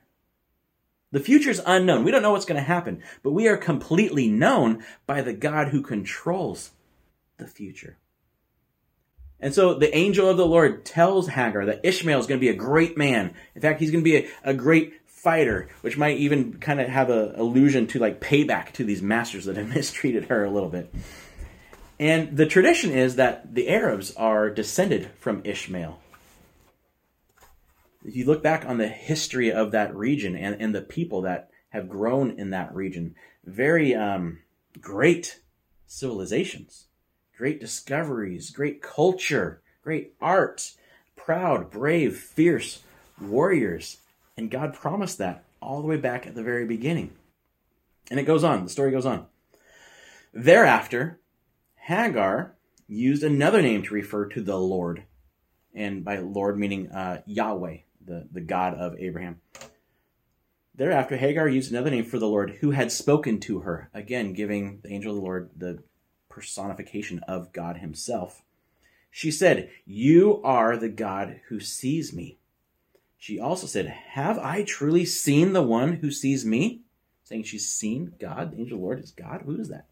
The 1.12 1.20
future 1.20 1.51
is 1.51 1.62
unknown. 1.66 2.05
We 2.05 2.11
don't 2.11 2.22
know 2.22 2.33
what's 2.33 2.46
going 2.46 2.61
to 2.61 2.66
happen, 2.66 3.03
but 3.22 3.33
we 3.33 3.46
are 3.46 3.57
completely 3.57 4.29
known 4.29 4.83
by 5.07 5.20
the 5.20 5.35
God 5.35 5.68
who 5.68 5.83
controls 5.83 6.70
the 7.37 7.46
future. 7.46 7.98
And 9.38 9.53
so 9.53 9.75
the 9.75 9.94
angel 9.94 10.29
of 10.29 10.37
the 10.37 10.46
Lord 10.46 10.85
tells 10.85 11.29
Hagar 11.29 11.66
that 11.66 11.81
Ishmael 11.83 12.20
is 12.20 12.27
going 12.27 12.40
to 12.40 12.44
be 12.44 12.48
a 12.48 12.55
great 12.55 12.96
man. 12.96 13.35
In 13.55 13.61
fact, 13.61 13.81
he's 13.81 13.90
going 13.90 14.05
to 14.05 14.11
be 14.11 14.16
a, 14.16 14.29
a 14.44 14.55
great 14.55 14.94
fighter, 15.07 15.68
which 15.83 15.98
might 15.98 16.16
even 16.18 16.55
kind 16.55 16.81
of 16.81 16.88
have 16.88 17.11
an 17.11 17.35
allusion 17.37 17.87
to 17.88 17.98
like 17.98 18.20
payback 18.20 18.72
to 18.72 18.85
these 18.85 19.03
masters 19.03 19.44
that 19.44 19.57
have 19.57 19.68
mistreated 19.75 20.27
her 20.27 20.44
a 20.44 20.51
little 20.51 20.68
bit. 20.68 20.94
And 22.02 22.36
the 22.36 22.46
tradition 22.46 22.90
is 22.90 23.14
that 23.14 23.54
the 23.54 23.68
Arabs 23.68 24.12
are 24.16 24.50
descended 24.50 25.10
from 25.20 25.40
Ishmael. 25.44 26.00
If 28.04 28.16
you 28.16 28.24
look 28.24 28.42
back 28.42 28.64
on 28.64 28.78
the 28.78 28.88
history 28.88 29.52
of 29.52 29.70
that 29.70 29.94
region 29.94 30.34
and, 30.34 30.60
and 30.60 30.74
the 30.74 30.82
people 30.82 31.20
that 31.22 31.52
have 31.68 31.88
grown 31.88 32.32
in 32.32 32.50
that 32.50 32.74
region. 32.74 33.14
Very 33.44 33.94
um, 33.94 34.40
great 34.80 35.38
civilizations, 35.86 36.86
great 37.38 37.60
discoveries, 37.60 38.50
great 38.50 38.82
culture, 38.82 39.62
great 39.84 40.14
art, 40.20 40.72
proud, 41.14 41.70
brave, 41.70 42.16
fierce 42.16 42.82
warriors. 43.20 43.98
And 44.36 44.50
God 44.50 44.74
promised 44.74 45.18
that 45.18 45.44
all 45.60 45.80
the 45.80 45.86
way 45.86 45.98
back 45.98 46.26
at 46.26 46.34
the 46.34 46.42
very 46.42 46.66
beginning. 46.66 47.12
And 48.10 48.18
it 48.18 48.24
goes 48.24 48.42
on, 48.42 48.64
the 48.64 48.70
story 48.70 48.90
goes 48.90 49.06
on. 49.06 49.26
Thereafter, 50.34 51.20
Hagar 51.86 52.54
used 52.86 53.24
another 53.24 53.60
name 53.60 53.82
to 53.82 53.94
refer 53.94 54.26
to 54.26 54.40
the 54.40 54.56
Lord, 54.56 55.02
and 55.74 56.04
by 56.04 56.18
Lord 56.18 56.56
meaning 56.56 56.88
uh, 56.92 57.22
Yahweh, 57.26 57.78
the, 58.04 58.28
the 58.30 58.40
God 58.40 58.74
of 58.74 58.94
Abraham. 59.00 59.40
Thereafter, 60.76 61.16
Hagar 61.16 61.48
used 61.48 61.72
another 61.72 61.90
name 61.90 62.04
for 62.04 62.20
the 62.20 62.28
Lord 62.28 62.58
who 62.60 62.70
had 62.70 62.92
spoken 62.92 63.40
to 63.40 63.60
her, 63.60 63.90
again 63.92 64.32
giving 64.32 64.78
the 64.82 64.92
angel 64.92 65.10
of 65.10 65.16
the 65.16 65.22
Lord 65.22 65.50
the 65.56 65.82
personification 66.28 67.18
of 67.26 67.52
God 67.52 67.78
Himself. 67.78 68.44
She 69.10 69.32
said, 69.32 69.68
You 69.84 70.40
are 70.44 70.76
the 70.76 70.88
God 70.88 71.40
who 71.48 71.58
sees 71.58 72.12
me. 72.12 72.38
She 73.18 73.40
also 73.40 73.66
said, 73.66 73.88
Have 73.88 74.38
I 74.38 74.62
truly 74.62 75.04
seen 75.04 75.52
the 75.52 75.62
one 75.62 75.94
who 75.94 76.12
sees 76.12 76.46
me? 76.46 76.82
Saying 77.24 77.42
she's 77.42 77.68
seen 77.68 78.14
God, 78.20 78.52
the 78.52 78.58
angel 78.58 78.76
of 78.76 78.80
the 78.80 78.84
Lord 78.84 79.00
is 79.00 79.10
God. 79.10 79.42
Who 79.44 79.60
is 79.60 79.68
that? 79.68 79.88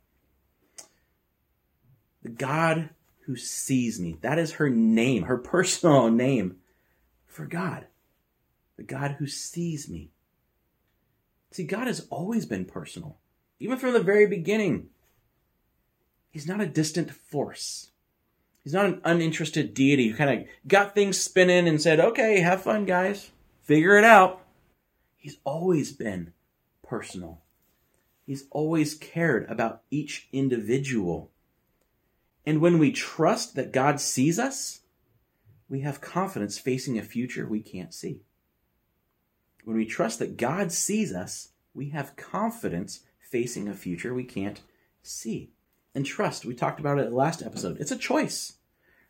The 2.23 2.29
God 2.29 2.91
who 3.27 3.37
sees 3.37 4.01
me. 4.01 4.19
That 4.21 4.39
is 4.39 4.53
her 4.53 4.69
name, 4.69 5.25
her 5.25 5.39
personal 5.39 6.11
name 6.11 6.57
for 7.27 7.47
God. 7.47 7.87
The 8.77 8.83
God 8.83 9.17
who 9.19 9.27
sees 9.27 9.89
me. 9.89 10.11
See, 11.53 11.65
God 11.65 11.87
has 11.87 12.07
always 12.11 12.47
been 12.47 12.65
personal, 12.65 13.19
even 13.59 13.77
from 13.77 13.93
the 13.93 14.01
very 14.01 14.27
beginning. 14.27 14.89
He's 16.31 16.47
not 16.47 16.61
a 16.61 16.67
distant 16.67 17.11
force. 17.11 17.91
He's 18.63 18.73
not 18.73 18.87
an 18.87 19.01
uninterested 19.05 19.75
deity 19.75 20.09
who 20.09 20.17
kind 20.17 20.41
of 20.41 20.47
got 20.69 20.95
things 20.95 21.19
spinning 21.19 21.67
and 21.67 21.81
said, 21.81 21.99
okay, 21.99 22.41
have 22.41 22.63
fun, 22.63 22.85
guys. 22.85 23.31
Figure 23.63 23.97
it 23.97 24.05
out. 24.05 24.45
He's 25.17 25.39
always 25.45 25.93
been 25.93 26.33
personal. 26.83 27.43
He's 28.27 28.45
always 28.51 28.95
cared 28.95 29.47
about 29.51 29.83
each 29.91 30.29
individual. 30.33 31.31
And 32.47 32.61
when 32.61 32.79
we 32.79 32.93
trust 32.93 33.55
that 33.55 33.73
God 33.73 34.01
sees 34.01 34.39
us, 34.39 34.81
we 35.69 35.81
have 35.81 36.01
confidence 36.01 36.59
facing 36.59 36.99
a 36.99 37.03
future 37.03 37.47
we 37.47 37.61
can't 37.61 37.95
see. 37.95 38.23
When 39.65 39.77
we 39.77 39.87
trust 39.87 40.19
that 40.19 40.37
God 40.37 40.73
sees 40.73 41.15
us, 41.15 41.51
we 41.75 41.91
have 41.91 42.17
confidence 42.17 43.01
facing 43.31 43.69
a 43.69 43.75
future 43.75 44.13
we 44.13 44.25
can't 44.25 44.61
see. 45.03 45.53
And 45.95 46.05
trust, 46.05 46.45
we 46.45 46.55
talked 46.55 46.81
about 46.81 46.99
it 46.99 47.13
last 47.13 47.43
episode. 47.43 47.81
It's 47.81 47.93
a 47.93 47.97
choice. 47.97 48.55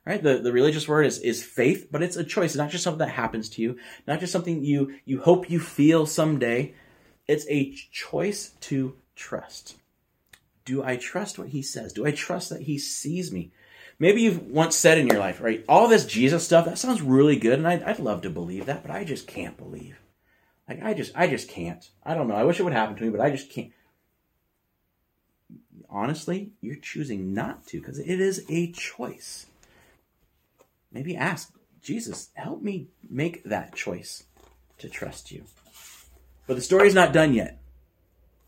Right? 0.06 0.22
The, 0.22 0.38
the 0.38 0.52
religious 0.52 0.88
word 0.88 1.04
is, 1.06 1.18
is 1.18 1.42
faith, 1.42 1.88
but 1.90 2.02
it's 2.02 2.16
a 2.16 2.24
choice. 2.24 2.52
It's 2.52 2.56
not 2.56 2.70
just 2.70 2.84
something 2.84 3.06
that 3.06 3.10
happens 3.10 3.50
to 3.50 3.62
you, 3.62 3.76
not 4.06 4.20
just 4.20 4.32
something 4.32 4.64
you, 4.64 4.94
you 5.04 5.20
hope 5.20 5.50
you 5.50 5.60
feel 5.60 6.06
someday. 6.06 6.74
It's 7.28 7.46
a 7.48 7.72
choice 7.92 8.50
to 8.60 8.96
trust. 9.14 9.76
Do 10.70 10.85
I 10.85 10.94
trust 10.94 11.37
what 11.37 11.48
he 11.48 11.62
says? 11.62 11.92
Do 11.92 12.06
I 12.06 12.12
trust 12.12 12.50
that 12.50 12.62
he 12.62 12.78
sees 12.78 13.33
me? 13.33 13.50
Maybe 13.98 14.22
you've 14.22 14.46
once 14.46 14.76
said 14.76 14.98
in 14.98 15.09
your 15.09 15.18
life, 15.18 15.40
right, 15.40 15.64
all 15.68 15.88
this 15.88 16.06
Jesus 16.06 16.44
stuff, 16.44 16.64
that 16.64 16.78
sounds 16.78 17.02
really 17.02 17.35
good, 17.35 17.59
and 17.59 17.66
I'd, 17.66 17.83
I'd 17.83 17.98
love 17.98 18.22
to 18.22 18.30
believe 18.30 18.66
that, 18.66 18.83
but 18.83 18.92
I 18.92 19.02
just 19.02 19.26
can't 19.26 19.56
believe. 19.56 19.98
Like 20.68 20.80
I 20.80 20.94
just 20.94 21.11
I 21.16 21.26
just 21.26 21.48
can't. 21.48 21.90
I 22.06 22.14
don't 22.14 22.28
know. 22.28 22.37
I 22.37 22.44
wish 22.44 22.61
it 22.61 22.62
would 22.62 22.72
happen 22.72 22.94
to 22.94 23.02
me, 23.02 23.11
but 23.11 23.20
I 23.20 23.30
just 23.30 23.50
can't. 23.50 23.72
Honestly, 25.88 26.52
you're 26.61 26.76
choosing 26.76 27.35
not 27.35 27.66
to 27.66 27.80
because 27.80 27.98
it 27.98 28.20
is 28.20 28.44
a 28.48 28.70
choice. 28.70 29.46
Maybe 30.92 31.16
ask 31.16 31.52
Jesus, 31.83 32.30
help 32.35 32.62
me 32.62 32.87
make 33.11 33.42
that 33.42 33.74
choice 33.74 34.22
to 34.78 34.88
trust 34.88 35.33
you. 35.33 35.42
But 36.46 36.54
the 36.54 36.62
story's 36.62 36.94
not 36.94 37.12
done 37.12 37.35
yet. 37.35 37.59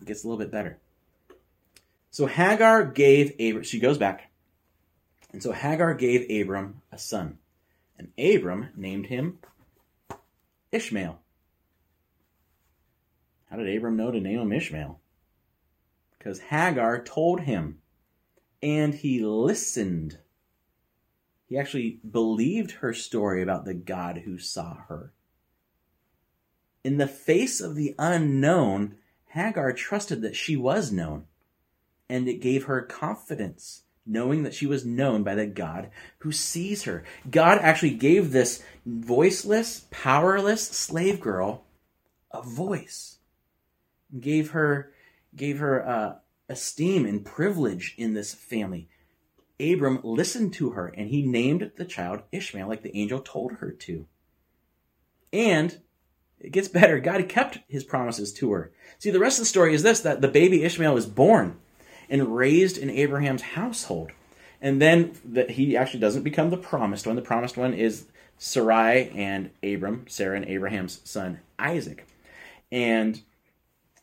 It 0.00 0.06
gets 0.06 0.22
a 0.22 0.28
little 0.28 0.38
bit 0.38 0.52
better. 0.52 0.78
So 2.12 2.26
Hagar 2.26 2.84
gave 2.84 3.32
Abram, 3.40 3.64
she 3.64 3.80
goes 3.80 3.96
back. 3.96 4.30
And 5.32 5.42
so 5.42 5.50
Hagar 5.50 5.94
gave 5.94 6.30
Abram 6.30 6.82
a 6.92 6.98
son. 6.98 7.38
And 7.98 8.12
Abram 8.18 8.68
named 8.76 9.06
him 9.06 9.38
Ishmael. 10.70 11.18
How 13.50 13.56
did 13.56 13.74
Abram 13.74 13.96
know 13.96 14.10
to 14.10 14.20
name 14.20 14.40
him 14.40 14.52
Ishmael? 14.52 15.00
Because 16.18 16.38
Hagar 16.38 17.02
told 17.02 17.40
him, 17.40 17.78
and 18.62 18.94
he 18.94 19.24
listened. 19.24 20.18
He 21.48 21.56
actually 21.56 21.98
believed 22.08 22.72
her 22.72 22.92
story 22.92 23.42
about 23.42 23.64
the 23.64 23.74
God 23.74 24.18
who 24.18 24.38
saw 24.38 24.74
her. 24.88 25.14
In 26.84 26.98
the 26.98 27.08
face 27.08 27.60
of 27.60 27.74
the 27.74 27.94
unknown, 27.98 28.96
Hagar 29.28 29.72
trusted 29.72 30.20
that 30.22 30.36
she 30.36 30.56
was 30.56 30.92
known, 30.92 31.24
and 32.12 32.28
it 32.28 32.42
gave 32.42 32.64
her 32.64 32.82
confidence, 32.82 33.84
knowing 34.04 34.42
that 34.42 34.52
she 34.52 34.66
was 34.66 34.84
known 34.84 35.22
by 35.22 35.34
the 35.34 35.46
God 35.46 35.88
who 36.18 36.30
sees 36.30 36.82
her. 36.82 37.04
God 37.30 37.58
actually 37.62 37.94
gave 37.94 38.32
this 38.32 38.62
voiceless, 38.84 39.86
powerless 39.90 40.68
slave 40.68 41.20
girl 41.20 41.64
a 42.30 42.42
voice 42.42 43.16
gave 44.20 44.50
her 44.50 44.92
gave 45.34 45.58
her 45.58 45.88
uh, 45.88 46.14
esteem 46.50 47.06
and 47.06 47.24
privilege 47.24 47.94
in 47.96 48.12
this 48.12 48.34
family. 48.34 48.90
Abram 49.58 49.98
listened 50.02 50.52
to 50.54 50.70
her 50.70 50.88
and 50.88 51.08
he 51.08 51.22
named 51.22 51.72
the 51.76 51.86
child 51.86 52.24
Ishmael, 52.30 52.68
like 52.68 52.82
the 52.82 52.94
angel 52.94 53.20
told 53.20 53.52
her 53.52 53.70
to. 53.70 54.06
And 55.32 55.80
it 56.38 56.52
gets 56.52 56.68
better. 56.68 57.00
God 57.00 57.26
kept 57.30 57.60
his 57.68 57.84
promises 57.84 58.34
to 58.34 58.52
her. 58.52 58.72
See, 58.98 59.10
the 59.10 59.18
rest 59.18 59.38
of 59.38 59.44
the 59.44 59.48
story 59.48 59.72
is 59.72 59.82
this 59.82 60.00
that 60.00 60.20
the 60.20 60.28
baby 60.28 60.62
Ishmael 60.62 60.98
is 60.98 61.06
born 61.06 61.56
and 62.08 62.36
raised 62.36 62.78
in 62.78 62.90
Abraham's 62.90 63.42
household. 63.42 64.12
And 64.60 64.80
then 64.80 65.12
that 65.24 65.50
he 65.50 65.76
actually 65.76 66.00
doesn't 66.00 66.22
become 66.22 66.50
the 66.50 66.56
promised 66.56 67.06
one. 67.06 67.16
The 67.16 67.22
promised 67.22 67.56
one 67.56 67.74
is 67.74 68.06
Sarai 68.38 69.10
and 69.14 69.50
Abram, 69.62 70.06
Sarah 70.08 70.36
and 70.36 70.46
Abraham's 70.46 71.00
son 71.04 71.40
Isaac. 71.58 72.06
And 72.70 73.20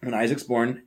when 0.01 0.13
Isaac's 0.13 0.43
born, 0.43 0.83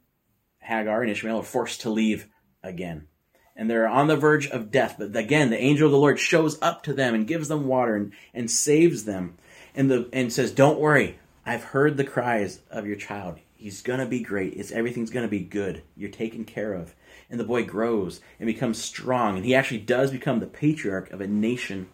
Hagar 0.61 1.03
and 1.03 1.11
Ishmael 1.11 1.39
are 1.39 1.43
forced 1.43 1.81
to 1.83 1.91
leave 1.91 2.29
again. 2.63 3.09
And 3.55 3.69
they're 3.69 3.89
on 3.89 4.07
the 4.07 4.17
verge 4.17 4.47
of 4.49 4.71
death. 4.71 4.97
But 4.99 5.15
again, 5.15 5.51
the 5.51 5.61
angel 5.61 5.87
of 5.87 5.93
the 5.93 5.99
Lord 5.99 6.19
shows 6.19 6.61
up 6.63 6.83
to 6.85 6.95
them 6.95 7.15
and 7.15 7.27
gives 7.27 7.49
them 7.49 7.67
water 7.67 7.95
and, 7.95 8.13
and 8.33 8.51
saves 8.51 9.05
them. 9.05 9.37
And 9.75 9.91
the 9.91 10.09
and 10.13 10.33
says, 10.33 10.53
Don't 10.53 10.79
worry, 10.79 11.19
I've 11.45 11.65
heard 11.65 11.97
the 11.97 12.05
cries 12.05 12.61
of 12.71 12.87
your 12.87 12.97
child. 12.97 13.39
He's 13.55 13.83
gonna 13.83 14.07
be 14.07 14.21
great. 14.21 14.55
It's 14.55 14.73
everything's 14.73 15.11
gonna 15.11 15.29
be 15.29 15.41
good. 15.41 15.83
You're 15.97 16.11
taken 16.11 16.45
care 16.45 16.73
of. 16.73 16.95
And 17.33 17.41
the 17.41 17.45
boy 17.45 17.65
grows 17.65 18.21
and 18.39 18.47
becomes 18.47 18.81
strong, 18.81 19.37
and 19.37 19.45
he 19.47 19.55
actually 19.55 19.81
does 19.81 20.11
become 20.11 20.39
the 20.39 20.47
patriarch 20.47 21.11
of 21.13 21.23
a 21.23 21.27
nation 21.27 21.89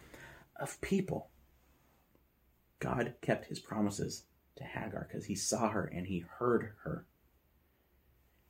of 0.57 0.81
people. 0.81 1.31
God 2.81 3.15
kept 3.23 3.47
his 3.47 3.61
promises 3.61 4.25
to 4.57 4.65
Hagar 4.65 5.07
because 5.09 5.27
he 5.27 5.37
saw 5.37 5.69
her 5.69 5.85
and 5.85 6.09
he 6.09 6.25
heard 6.39 6.73
her. 6.83 7.07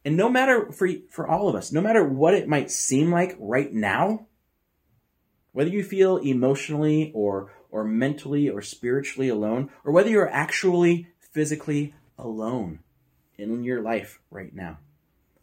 And 0.03 0.17
no 0.17 0.31
matter 0.31 0.73
for 0.73 0.89
for 1.11 1.29
all 1.29 1.51
of 1.51 1.55
us, 1.55 1.71
no 1.71 1.83
matter 1.83 2.03
what 2.03 2.33
it 2.33 2.49
might 2.49 2.71
seem 2.71 3.13
like 3.13 3.37
right 3.39 3.71
now, 3.71 4.27
whether 5.53 5.69
you 5.69 5.85
feel 5.85 6.17
emotionally 6.17 7.13
or 7.15 7.53
or 7.71 7.85
mentally 7.85 8.49
or 8.49 8.63
spiritually 8.63 9.29
alone, 9.29 9.69
or 9.85 9.93
whether 9.93 10.09
you're 10.09 10.31
actually 10.31 11.09
physically 11.19 11.95
alone 12.17 12.79
in 13.37 13.63
your 13.63 13.83
life 13.83 14.21
right 14.31 14.55
now, 14.55 14.79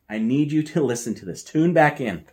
I 0.10 0.20
need 0.20 0.52
you 0.52 0.64
to 0.64 0.84
listen 0.84 1.16
to 1.16 1.26
this. 1.26 1.44
Tune 1.44 1.74
back 1.74 2.00
in. 2.00 2.26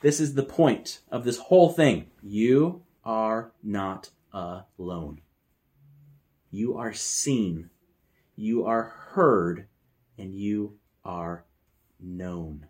This 0.00 0.20
is 0.20 0.34
the 0.34 0.42
point 0.42 1.00
of 1.10 1.24
this 1.24 1.38
whole 1.38 1.70
thing. 1.70 2.10
You 2.22 2.82
are 3.04 3.52
not 3.62 4.10
alone. 4.32 5.20
You 6.50 6.76
are 6.76 6.92
seen, 6.92 7.70
you 8.34 8.64
are 8.64 8.84
heard, 8.84 9.66
and 10.16 10.34
you 10.34 10.78
are 11.04 11.44
known. 12.00 12.66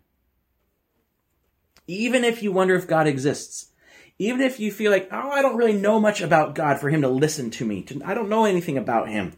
Even 1.85 2.23
if 2.23 2.43
you 2.43 2.51
wonder 2.51 2.75
if 2.75 2.87
God 2.87 3.07
exists, 3.07 3.71
even 4.19 4.41
if 4.41 4.59
you 4.59 4.71
feel 4.71 4.91
like, 4.91 5.07
oh, 5.11 5.29
I 5.29 5.41
don't 5.41 5.57
really 5.57 5.73
know 5.73 5.99
much 5.99 6.21
about 6.21 6.55
God 6.55 6.79
for 6.79 6.89
him 6.89 7.01
to 7.01 7.07
listen 7.07 7.49
to 7.51 7.65
me, 7.65 7.85
I 8.03 8.13
don't 8.13 8.29
know 8.29 8.45
anything 8.45 8.77
about 8.77 9.09
him. 9.09 9.33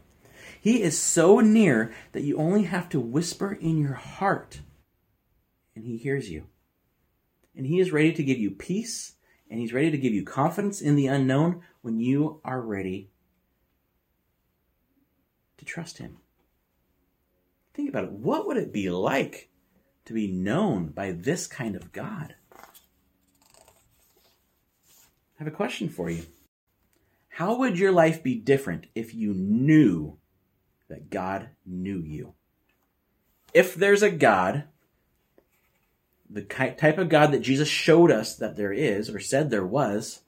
He 0.60 0.82
is 0.82 0.98
so 0.98 1.40
near 1.40 1.92
that 2.12 2.22
you 2.22 2.36
only 2.36 2.64
have 2.64 2.88
to 2.90 3.00
whisper 3.00 3.52
in 3.52 3.78
your 3.78 3.94
heart, 3.94 4.60
and 5.74 5.84
he 5.84 5.96
hears 5.96 6.30
you. 6.30 6.46
And 7.56 7.66
he 7.66 7.80
is 7.80 7.92
ready 7.92 8.12
to 8.12 8.22
give 8.22 8.38
you 8.38 8.50
peace, 8.50 9.14
and 9.50 9.58
he's 9.60 9.72
ready 9.72 9.90
to 9.90 9.98
give 9.98 10.14
you 10.14 10.24
confidence 10.24 10.80
in 10.80 10.96
the 10.96 11.08
unknown 11.08 11.62
when 11.82 12.00
you 12.00 12.40
are 12.44 12.60
ready 12.60 13.10
to 15.60 15.66
trust 15.66 15.98
Him. 15.98 16.16
Think 17.74 17.90
about 17.90 18.04
it. 18.04 18.12
What 18.12 18.46
would 18.46 18.56
it 18.56 18.72
be 18.72 18.88
like 18.90 19.50
to 20.06 20.14
be 20.14 20.26
known 20.26 20.88
by 20.88 21.12
this 21.12 21.46
kind 21.46 21.76
of 21.76 21.92
God? 21.92 22.34
I 22.54 22.64
have 25.36 25.46
a 25.46 25.52
question 25.52 25.88
for 25.88 26.10
you. 26.10 26.24
How 27.28 27.56
would 27.56 27.78
your 27.78 27.92
life 27.92 28.22
be 28.22 28.34
different 28.34 28.86
if 28.94 29.14
you 29.14 29.34
knew 29.34 30.18
that 30.88 31.10
God 31.10 31.50
knew 31.64 31.98
you? 31.98 32.34
If 33.52 33.74
there's 33.74 34.02
a 34.02 34.10
God, 34.10 34.64
the 36.32 36.42
type 36.42 36.98
of 36.98 37.08
God 37.08 37.32
that 37.32 37.42
Jesus 37.42 37.68
showed 37.68 38.10
us 38.10 38.36
that 38.36 38.56
there 38.56 38.72
is 38.72 39.10
or 39.10 39.18
said 39.18 39.50
there 39.50 39.66
was, 39.66 40.20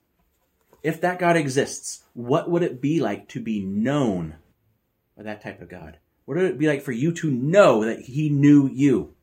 if 0.83 1.01
that 1.01 1.21
God 1.21 1.37
exists, 1.37 2.03
what 2.13 2.51
would 2.51 2.63
it 2.63 2.81
be 2.81 3.01
like 3.01 3.29
to 3.29 3.41
be 3.41 3.65
known 3.65 4.35
by 5.17 5.23
that 5.23 5.43
type 5.43 5.63
of 5.63 5.69
God? 5.69 5.99
What 6.25 6.37
would 6.37 6.47
it 6.47 6.59
be 6.59 6.67
like 6.67 6.83
for 6.83 6.93
you 6.93 7.13
to 7.13 7.31
know 7.31 7.85
that 7.85 8.01
he 8.01 8.29
knew 8.31 8.69
you? 8.69 9.15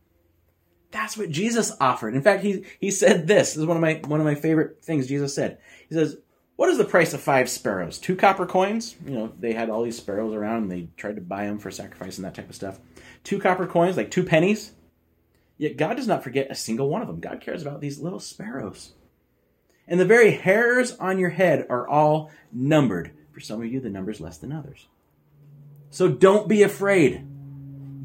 That's 0.92 1.18
what 1.18 1.30
Jesus 1.30 1.76
offered. 1.80 2.16
In 2.16 2.22
fact, 2.22 2.44
he, 2.44 2.66
he 2.80 2.92
said 2.92 3.28
this. 3.28 3.50
This 3.50 3.58
is 3.58 3.66
one 3.66 3.78
of 3.78 3.82
my 3.82 4.02
one 4.08 4.20
of 4.20 4.26
my 4.26 4.36
favorite 4.36 4.84
things 4.84 5.08
Jesus 5.08 5.36
said. 5.36 5.60
He 5.88 5.94
says, 5.94 6.18
What 6.56 6.70
is 6.70 6.78
the 6.78 6.86
price 6.86 7.14
of 7.14 7.22
five 7.22 7.48
sparrows? 7.48 8.00
Two 8.00 8.16
copper 8.16 8.48
coins? 8.48 8.96
You 9.06 9.12
know, 9.12 9.34
they 9.38 9.54
had 9.54 9.70
all 9.70 9.84
these 9.84 9.98
sparrows 9.98 10.34
around 10.34 10.64
and 10.64 10.72
they 10.72 10.90
tried 10.98 11.18
to 11.18 11.22
buy 11.22 11.46
them 11.46 11.60
for 11.60 11.70
sacrifice 11.70 12.18
and 12.18 12.26
that 12.26 12.34
type 12.34 12.50
of 12.50 12.56
stuff. 12.56 12.80
Two 13.24 13.40
copper 13.40 13.68
coins, 13.68 13.98
like 13.98 14.10
two 14.10 14.24
pennies. 14.24 14.72
Yet 15.60 15.76
God 15.76 15.98
does 15.98 16.08
not 16.08 16.24
forget 16.24 16.50
a 16.50 16.56
single 16.56 16.90
one 16.90 17.02
of 17.02 17.08
them. 17.08 17.20
God 17.20 17.42
cares 17.42 17.62
about 17.62 17.82
these 17.82 18.00
little 18.00 18.22
sparrows. 18.22 18.94
And 19.90 20.00
the 20.00 20.06
very 20.06 20.32
hairs 20.32 20.96
on 21.00 21.20
your 21.20 21.32
head 21.32 21.68
are 21.70 21.88
all 21.88 22.32
numbered. 22.52 23.12
For 23.34 23.42
some 23.42 23.62
of 23.62 23.68
you, 23.68 23.82
the 23.82 23.90
number's 23.90 24.22
less 24.22 24.38
than 24.38 24.54
others. 24.54 24.88
So 25.90 26.08
don't 26.08 26.48
be 26.48 26.64
afraid. 26.64 27.28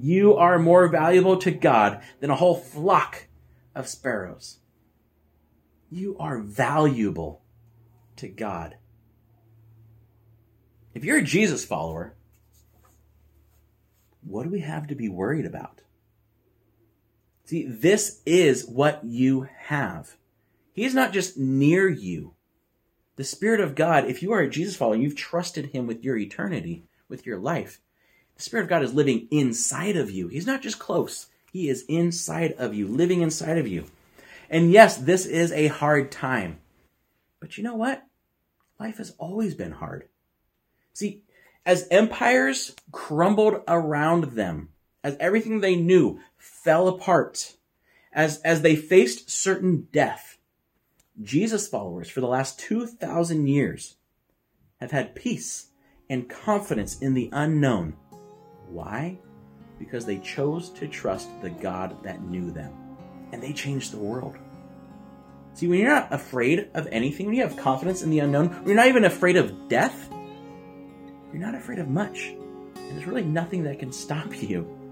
You 0.01 0.35
are 0.35 0.59
more 0.59 0.89
valuable 0.89 1.37
to 1.39 1.53
God 1.53 2.03
than 2.19 2.31
a 2.31 2.37
whole 2.37 2.57
flock 2.57 3.29
of 3.73 3.87
sparrows. 3.87 4.59
You 5.91 6.17
are 6.19 6.41
valuable 6.41 7.41
to 8.17 8.27
God. 8.27 8.79
If 10.93 11.05
you're 11.05 11.19
a 11.19 11.23
Jesus 11.23 11.65
follower, 11.65 12.15
what 14.23 14.43
do 14.43 14.51
we 14.51 14.61
have 14.61 14.89
to 14.89 14.97
be 14.97 15.09
worried 15.09 15.47
about? 15.47 15.83
See, 17.45 17.67
this 17.67 18.23
is 18.25 18.67
what 18.67 19.05
you 19.05 19.49
have. 19.57 20.17
He 20.73 20.85
is 20.85 20.95
not 20.95 21.13
just 21.13 21.39
near 21.39 21.89
you. 21.89 22.35
The 23.17 23.25
Spirit 23.25 23.61
of 23.61 23.75
God, 23.75 24.07
if 24.07 24.23
you 24.23 24.33
are 24.33 24.41
a 24.41 24.51
Jesus 24.51 24.75
follower, 24.75 24.97
you've 24.97 25.17
trusted 25.17 25.67
Him 25.67 25.87
with 25.87 26.03
your 26.03 26.17
eternity, 26.17 26.85
with 27.09 27.27
your 27.27 27.39
life. 27.39 27.81
The 28.37 28.43
Spirit 28.43 28.65
of 28.65 28.69
God 28.69 28.83
is 28.83 28.95
living 28.95 29.29
inside 29.31 29.97
of 29.97 30.11
you. 30.11 30.29
He's 30.29 30.47
not 30.47 30.63
just 30.63 30.79
close, 30.79 31.27
He 31.53 31.69
is 31.69 31.85
inside 31.89 32.53
of 32.59 32.75
you, 32.75 32.89
living 32.89 33.21
inside 33.21 33.59
of 33.59 33.69
you. 33.69 33.85
And 34.51 34.73
yes, 34.73 34.97
this 34.97 35.27
is 35.27 35.53
a 35.53 35.69
hard 35.69 36.11
time. 36.11 36.59
But 37.41 37.57
you 37.57 37.63
know 37.63 37.77
what? 37.77 38.05
Life 38.81 38.99
has 38.99 39.15
always 39.19 39.55
been 39.55 39.73
hard. 39.73 40.09
See, 40.93 41.23
as 41.65 41.87
empires 41.91 42.75
crumbled 42.91 43.63
around 43.69 44.33
them, 44.33 44.71
as 45.05 45.17
everything 45.21 45.61
they 45.61 45.77
knew 45.77 46.19
fell 46.39 46.89
apart, 46.89 47.55
as, 48.13 48.41
as 48.41 48.63
they 48.63 48.75
faced 48.75 49.31
certain 49.31 49.87
death, 49.93 50.39
Jesus 51.23 51.69
followers 51.69 52.11
for 52.11 52.21
the 52.21 52.27
last 52.27 52.59
2,000 52.59 53.47
years 53.47 53.97
have 54.81 54.91
had 54.91 55.15
peace 55.15 55.69
and 56.09 56.29
confidence 56.29 56.99
in 56.99 57.15
the 57.15 57.29
unknown. 57.33 57.95
Why? 58.69 59.19
Because 59.79 60.07
they 60.07 60.19
chose 60.19 60.71
to 60.71 60.89
trust 60.89 61.29
the 61.43 61.51
God 61.51 62.03
that 62.03 62.23
knew 62.23 62.51
them. 62.51 62.73
And 63.33 63.43
they 63.43 63.53
changed 63.53 63.93
the 63.93 63.99
world. 63.99 64.37
See, 65.55 65.69
when 65.69 65.79
you're 65.79 65.89
not 65.89 66.13
afraid 66.13 66.71
of 66.75 66.89
anything, 66.91 67.27
when 67.27 67.35
you 67.35 67.43
have 67.43 67.57
confidence 67.57 68.03
in 68.03 68.11
the 68.11 68.21
unknown, 68.21 68.49
when 68.49 68.67
you're 68.67 68.77
not 68.77 68.89
even 68.89 69.05
afraid 69.05 69.37
of 69.37 69.69
death, 69.69 70.09
you're 71.33 71.43
not 71.43 71.55
afraid 71.55 71.79
of 71.79 71.89
much. 71.89 72.35
And 72.77 72.97
there's 72.97 73.07
really 73.07 73.23
nothing 73.23 73.65
that 73.65 73.79
can 73.79 73.93
stop 73.93 74.41
you. 74.43 74.84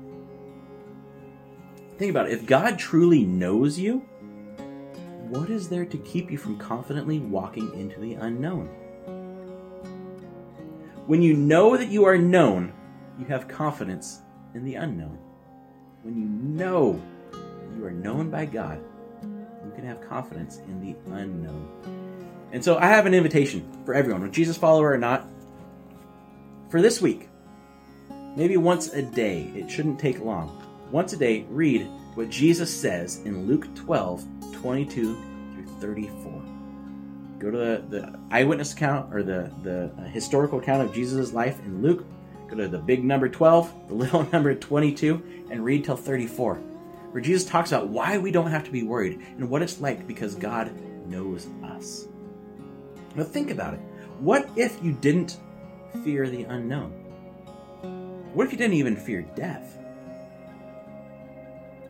Think 2.03 2.11
about 2.11 2.27
it. 2.27 2.33
If 2.33 2.47
God 2.47 2.81
truly 2.81 3.25
knows 3.25 3.79
you, 3.79 3.99
what 5.29 5.49
is 5.51 5.69
there 5.69 5.85
to 5.85 5.97
keep 5.99 6.33
you 6.33 6.37
from 6.37 6.59
confidently 6.59 7.21
walking 7.21 7.73
into 7.79 8.01
the 8.01 8.15
unknown? 8.15 8.67
When 11.07 11.23
you 11.23 11.35
know 11.35 11.77
that 11.77 11.91
you 11.91 12.05
are 12.05 12.19
known, 12.19 12.73
you 13.21 13.27
have 13.27 13.47
confidence 13.47 14.21
in 14.53 14.65
the 14.65 14.75
unknown. 14.75 15.17
When 16.03 16.17
you 16.17 16.25
know 16.25 17.01
you 17.77 17.85
are 17.85 17.93
known 17.93 18.31
by 18.31 18.47
God, 18.47 18.83
you 19.23 19.73
can 19.77 19.87
have 19.87 20.01
confidence 20.01 20.57
in 20.57 20.81
the 20.81 20.97
unknown. 21.15 22.49
And 22.51 22.65
so 22.65 22.79
I 22.79 22.87
have 22.87 23.07
an 23.07 23.15
invitation 23.15 23.65
for 23.85 23.95
everyone, 23.95 24.23
with 24.23 24.33
Jesus 24.33 24.57
follower 24.57 24.91
or 24.91 24.99
not, 24.99 25.25
for 26.69 26.83
this 26.83 27.01
week. 27.01 27.29
Maybe 28.35 28.57
once 28.57 28.93
a 28.93 29.03
day, 29.03 29.53
it 29.55 29.71
shouldn't 29.71 30.01
take 30.01 30.19
long. 30.19 30.59
Once 30.93 31.13
a 31.13 31.17
day, 31.17 31.45
read 31.51 31.89
what 32.15 32.31
Jesus 32.31 32.73
says 32.73 33.23
in 33.25 33.47
Luke 33.49 33.75
12, 33.75 34.25
22 34.53 35.15
through 35.55 35.67
34 35.81 36.43
go 37.43 37.51
to 37.51 37.59
the, 37.59 37.85
the 37.89 38.19
eyewitness 38.31 38.73
account 38.73 39.13
or 39.13 39.23
the, 39.23 39.51
the 39.63 39.91
historical 40.11 40.61
account 40.61 40.83
of 40.83 40.95
Jesus' 40.95 41.33
life 41.33 41.59
in 41.61 41.83
Luke. 41.83 42.07
Go 42.49 42.57
to 42.57 42.69
the 42.69 42.79
big 42.79 43.03
number 43.03 43.29
12, 43.29 43.89
the 43.89 43.95
little 44.03 44.29
number 44.31 44.55
22, 44.55 45.47
and 45.51 45.65
read 45.65 45.85
till 45.85 45.97
34, 45.97 46.55
where 46.55 47.21
Jesus 47.21 47.45
talks 47.45 47.73
about 47.73 47.89
why 47.89 48.17
we 48.17 48.31
don't 48.31 48.51
have 48.51 48.65
to 48.65 48.71
be 48.71 48.85
worried 48.85 49.21
and 49.37 49.51
what 49.51 49.61
it's 49.61 49.81
like 49.81 50.07
because 50.07 50.37
God 50.37 50.73
knows 51.09 51.49
us. 51.65 52.07
Now 53.17 53.25
think 53.25 53.51
about 53.51 53.75
it. 53.75 53.81
What 54.21 54.49
if 54.55 54.83
you 54.83 54.93
didn't 54.93 55.39
fear 56.05 56.29
the 56.29 56.45
unknown? 56.45 56.93
What 58.35 58.47
if 58.47 58.53
you 58.53 58.59
didn't 58.59 58.75
even 58.75 58.97
fear 58.97 59.23
death? 59.35 59.79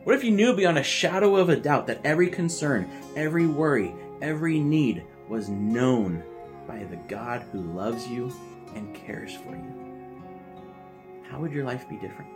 What 0.03 0.15
if 0.15 0.23
you 0.23 0.31
knew 0.31 0.53
beyond 0.53 0.77
a 0.77 0.83
shadow 0.83 1.37
of 1.37 1.47
a 1.47 1.55
doubt 1.55 1.87
that 1.87 2.01
every 2.03 2.27
concern, 2.27 2.89
every 3.15 3.47
worry, 3.47 3.95
every 4.21 4.59
need 4.59 5.05
was 5.29 5.47
known 5.47 6.21
by 6.67 6.83
the 6.83 6.97
God 7.07 7.45
who 7.51 7.61
loves 7.61 8.05
you 8.07 8.33
and 8.75 8.93
cares 8.93 9.33
for 9.33 9.51
you? 9.51 9.83
How 11.29 11.39
would 11.39 11.53
your 11.53 11.63
life 11.63 11.87
be 11.87 11.95
different? 11.95 12.29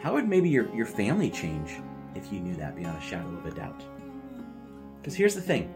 How 0.00 0.14
would 0.14 0.26
maybe 0.26 0.48
your, 0.48 0.74
your 0.74 0.86
family 0.86 1.28
change 1.28 1.76
if 2.14 2.32
you 2.32 2.40
knew 2.40 2.56
that 2.56 2.76
beyond 2.76 2.96
a 2.96 3.02
shadow 3.02 3.28
of 3.28 3.44
a 3.44 3.50
doubt? 3.50 3.82
Because 5.00 5.14
here's 5.14 5.34
the 5.34 5.42
thing 5.42 5.74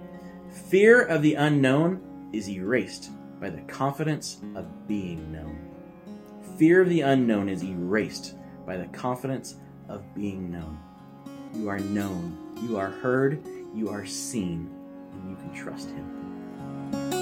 fear 0.71 1.03
of 1.03 1.21
the 1.21 1.35
unknown 1.35 2.31
is 2.33 2.49
erased 2.49 3.11
by 3.39 3.51
the 3.51 3.61
confidence 3.63 4.41
of 4.55 4.89
being 4.89 5.31
known. 5.31 5.59
Fear 6.57 6.81
of 6.81 6.89
the 6.89 7.03
unknown 7.03 7.51
is 7.51 7.63
erased 7.63 8.37
by 8.65 8.79
the 8.79 8.87
confidence 8.87 9.57
of 9.89 10.03
being 10.15 10.51
known. 10.51 10.79
You 11.55 11.69
are 11.69 11.79
known, 11.79 12.37
you 12.63 12.77
are 12.77 12.91
heard, 12.91 13.43
you 13.75 13.89
are 13.89 14.07
seen, 14.07 14.71
and 15.13 15.31
you 15.31 15.37
can 15.37 15.53
trust 15.55 15.91
Him. 15.91 17.17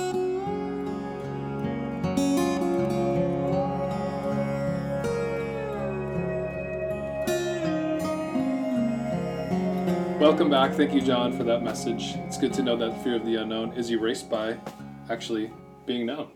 Welcome 10.21 10.49
back. 10.49 10.73
Thank 10.73 10.95
you, 10.95 11.01
John, 11.03 11.37
for 11.37 11.45
that 11.45 11.63
message. 11.63 12.15
It's 12.27 12.39
good 12.39 12.53
to 12.55 12.63
know 12.63 12.77
that 12.77 13.03
fear 13.05 13.15
of 13.17 13.27
the 13.27 13.37
unknown 13.37 13.73
is 13.75 13.91
erased 13.91 14.31
by 14.31 14.57
actually 15.11 15.51
being 15.87 16.07
known. 16.07 16.31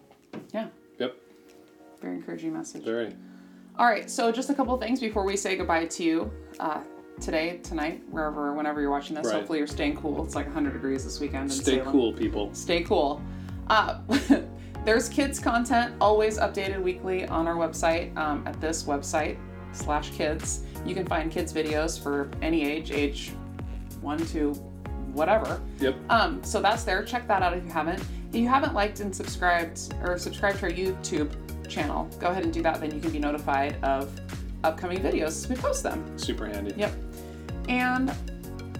Yeah, 0.52 0.68
Yep, 0.98 1.16
very 2.00 2.16
encouraging 2.16 2.52
message. 2.52 2.84
very. 2.84 3.16
All 3.78 3.86
right, 3.86 4.10
so 4.10 4.32
just 4.32 4.50
a 4.50 4.54
couple 4.54 4.74
of 4.74 4.80
things 4.80 4.98
before 4.98 5.22
we 5.24 5.36
say 5.36 5.54
goodbye 5.56 5.86
to 5.86 6.02
you. 6.02 6.32
Uh, 6.58 6.80
today, 7.20 7.60
tonight, 7.62 8.02
wherever, 8.10 8.52
whenever 8.52 8.80
you're 8.80 8.90
watching 8.90 9.14
this, 9.14 9.26
Right. 9.26 9.36
hopefully 9.36 9.58
you're 9.58 9.68
staying 9.68 9.96
cool. 9.96 10.24
It's 10.24 10.34
like 10.34 10.46
100 10.46 10.72
degrees 10.72 11.04
this 11.04 11.20
weekend. 11.20 11.52
Stay 11.52 11.76
Salem. 11.76 11.92
cool, 11.92 12.12
people. 12.12 12.52
Stay 12.54 12.82
cool. 12.82 13.22
Uh, 13.68 14.00
there's 14.84 15.08
kids 15.08 15.38
content 15.38 15.94
always 16.00 16.38
updated 16.38 16.82
weekly 16.82 17.26
on 17.28 17.46
our 17.46 17.54
website 17.54 18.16
um, 18.16 18.42
at 18.48 18.60
this 18.60 18.82
website 18.82 19.36
slash 19.70 20.10
kids. 20.10 20.64
You 20.84 20.96
can 20.96 21.06
find 21.06 21.30
kids 21.30 21.52
videos 21.52 22.02
for 22.02 22.30
any 22.42 22.64
age, 22.64 22.90
age 22.90 23.30
one 24.00 24.18
to 24.26 24.54
whatever. 25.12 25.60
Yep. 25.78 25.96
Um, 26.10 26.42
so 26.42 26.60
that's 26.60 26.82
there. 26.82 27.04
Check 27.04 27.28
that 27.28 27.42
out 27.42 27.56
if 27.56 27.64
you 27.64 27.70
haven't. 27.70 28.00
If 28.30 28.34
you 28.34 28.48
haven't 28.48 28.74
liked 28.74 28.98
and 28.98 29.14
subscribed 29.14 29.94
or 30.02 30.18
subscribed 30.18 30.58
to 30.60 30.66
our 30.66 30.72
YouTube 30.72 31.30
channel, 31.68 32.08
go 32.18 32.28
ahead 32.28 32.44
and 32.44 32.52
do 32.52 32.62
that. 32.62 32.80
Then 32.80 32.94
you 32.94 33.00
can 33.00 33.10
be 33.10 33.18
notified 33.18 33.82
of 33.84 34.10
upcoming 34.64 34.98
videos 34.98 35.26
as 35.26 35.48
we 35.48 35.56
post 35.56 35.82
them. 35.82 36.18
Super 36.18 36.46
handy. 36.46 36.74
Yep. 36.76 36.92
And 37.68 38.12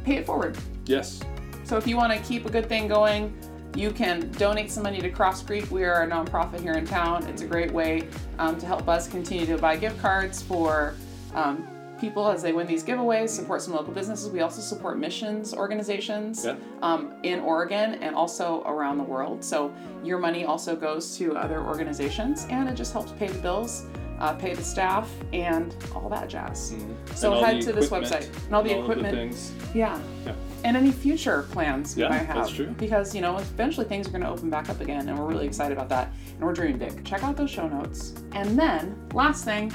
pay 0.05 0.17
it 0.17 0.27
forward. 0.27 0.57
Yes. 0.87 1.21
So 1.65 1.77
if 1.77 1.87
you 1.87 1.97
want 1.97 2.13
to 2.13 2.19
keep 2.21 2.47
a 2.47 2.51
good 2.51 2.69
thing 2.69 2.89
going, 2.89 3.37
you 3.77 3.91
can 3.91 4.31
donate 4.33 4.71
some 4.71 4.83
money 4.83 5.01
to 5.01 5.11
Cross 5.11 5.43
Creek. 5.43 5.71
We 5.71 5.85
are 5.85 6.03
a 6.03 6.07
nonprofit 6.09 6.61
here 6.61 6.73
in 6.73 6.87
town. 6.87 7.27
It's 7.27 7.43
a 7.43 7.47
great 7.47 7.71
way 7.71 8.09
um, 8.39 8.59
to 8.59 8.67
help 8.67 8.89
us 8.89 9.07
continue 9.07 9.47
to 9.47 9.59
buy 9.59 9.77
gift 9.77 10.01
cards 10.01 10.43
for 10.43 10.95
um, 11.35 11.69
people 12.01 12.29
as 12.29 12.43
they 12.43 12.53
win 12.53 12.67
these 12.67 12.85
giveaways, 12.85 13.29
support 13.31 13.63
some 13.63 13.75
local 13.75 13.93
businesses. 13.93 14.31
We 14.31 14.41
also 14.41 14.61
support 14.61 14.99
missions 14.99 15.55
organizations 15.55 16.45
Yeah. 16.45 16.57
um, 16.83 17.13
in 17.23 17.41
Oregon 17.41 17.95
and 18.03 18.15
also 18.15 18.63
around 18.65 18.99
the 18.99 19.05
world. 19.05 19.43
So 19.45 19.73
your 20.05 20.19
money 20.19 20.45
also 20.45 20.77
goes 20.77 21.17
to 21.19 21.37
other 21.37 21.61
organizations 21.63 22.47
and 22.51 22.69
it 22.69 22.75
just 22.75 22.93
helps 22.93 23.13
pay 23.13 23.29
the 23.29 23.39
bills, 23.41 23.85
uh, 24.21 24.33
pay 24.35 24.55
the 24.55 24.63
staff, 24.63 25.11
and 25.33 25.75
all 25.95 26.09
that 26.09 26.29
jazz. 26.29 26.75
So 27.15 27.31
Mm-hmm. 27.31 27.37
All 27.37 27.45
head 27.45 27.57
the 27.63 27.67
to 27.67 27.73
this 27.73 27.89
website 27.91 28.29
and 28.47 28.55
all 28.55 28.63
the 28.63 28.75
of 28.75 28.83
equipment. 28.85 29.15
things. 29.15 29.53
Yeah. 29.75 29.99
Yeah. 30.27 30.33
And 30.65 30.77
any 30.77 30.91
future 30.91 31.47
plans 31.53 31.95
we 31.95 32.03
Yeah, 32.03 32.09
might 32.09 32.19
have. 32.19 32.35
that's 32.37 32.51
true. 32.51 32.75
Because, 32.79 33.15
you 33.15 33.21
know, 33.21 33.37
eventually 33.39 33.87
things 33.87 34.09
are 34.09 34.11
going 34.11 34.23
to 34.23 34.29
open 34.29 34.51
back 34.51 34.69
up 34.69 34.81
again, 34.81 35.09
and 35.09 35.17
we're 35.17 35.27
really 35.27 35.47
excited 35.47 35.73
about 35.73 35.89
that. 35.91 36.11
And 36.35 36.41
we're 36.41 36.53
dreaming 36.53 36.79
big. 36.79 37.05
Check 37.05 37.23
out 37.23 37.37
those 37.37 37.49
show 37.51 37.69
notes. 37.69 38.15
And 38.33 38.59
then, 38.59 38.97
last 39.15 39.45
thing, 39.45 39.73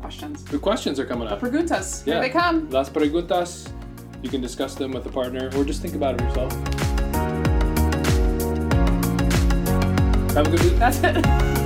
questions. 0.00 0.44
The 0.44 0.58
questions 0.58 0.98
are 0.98 1.06
coming 1.06 1.28
up. 1.28 1.40
Preguntas. 1.40 2.04
Here 2.04 2.14
Yeah. 2.14 2.20
they 2.20 2.30
come. 2.30 2.68
Las 2.70 2.88
preguntas. 2.90 3.68
You 4.22 4.30
can 4.30 4.40
discuss 4.40 4.74
them 4.74 4.92
with 4.92 5.06
a 5.06 5.10
partner 5.10 5.50
or 5.56 5.64
just 5.64 5.80
think 5.82 5.94
about 5.94 6.14
it 6.14 6.22
yourself. 6.22 6.52
Have 10.34 10.46
a 10.46 10.50
good 10.50 10.62
week. 10.64 10.76
That's 10.78 11.00
it. 11.02 11.54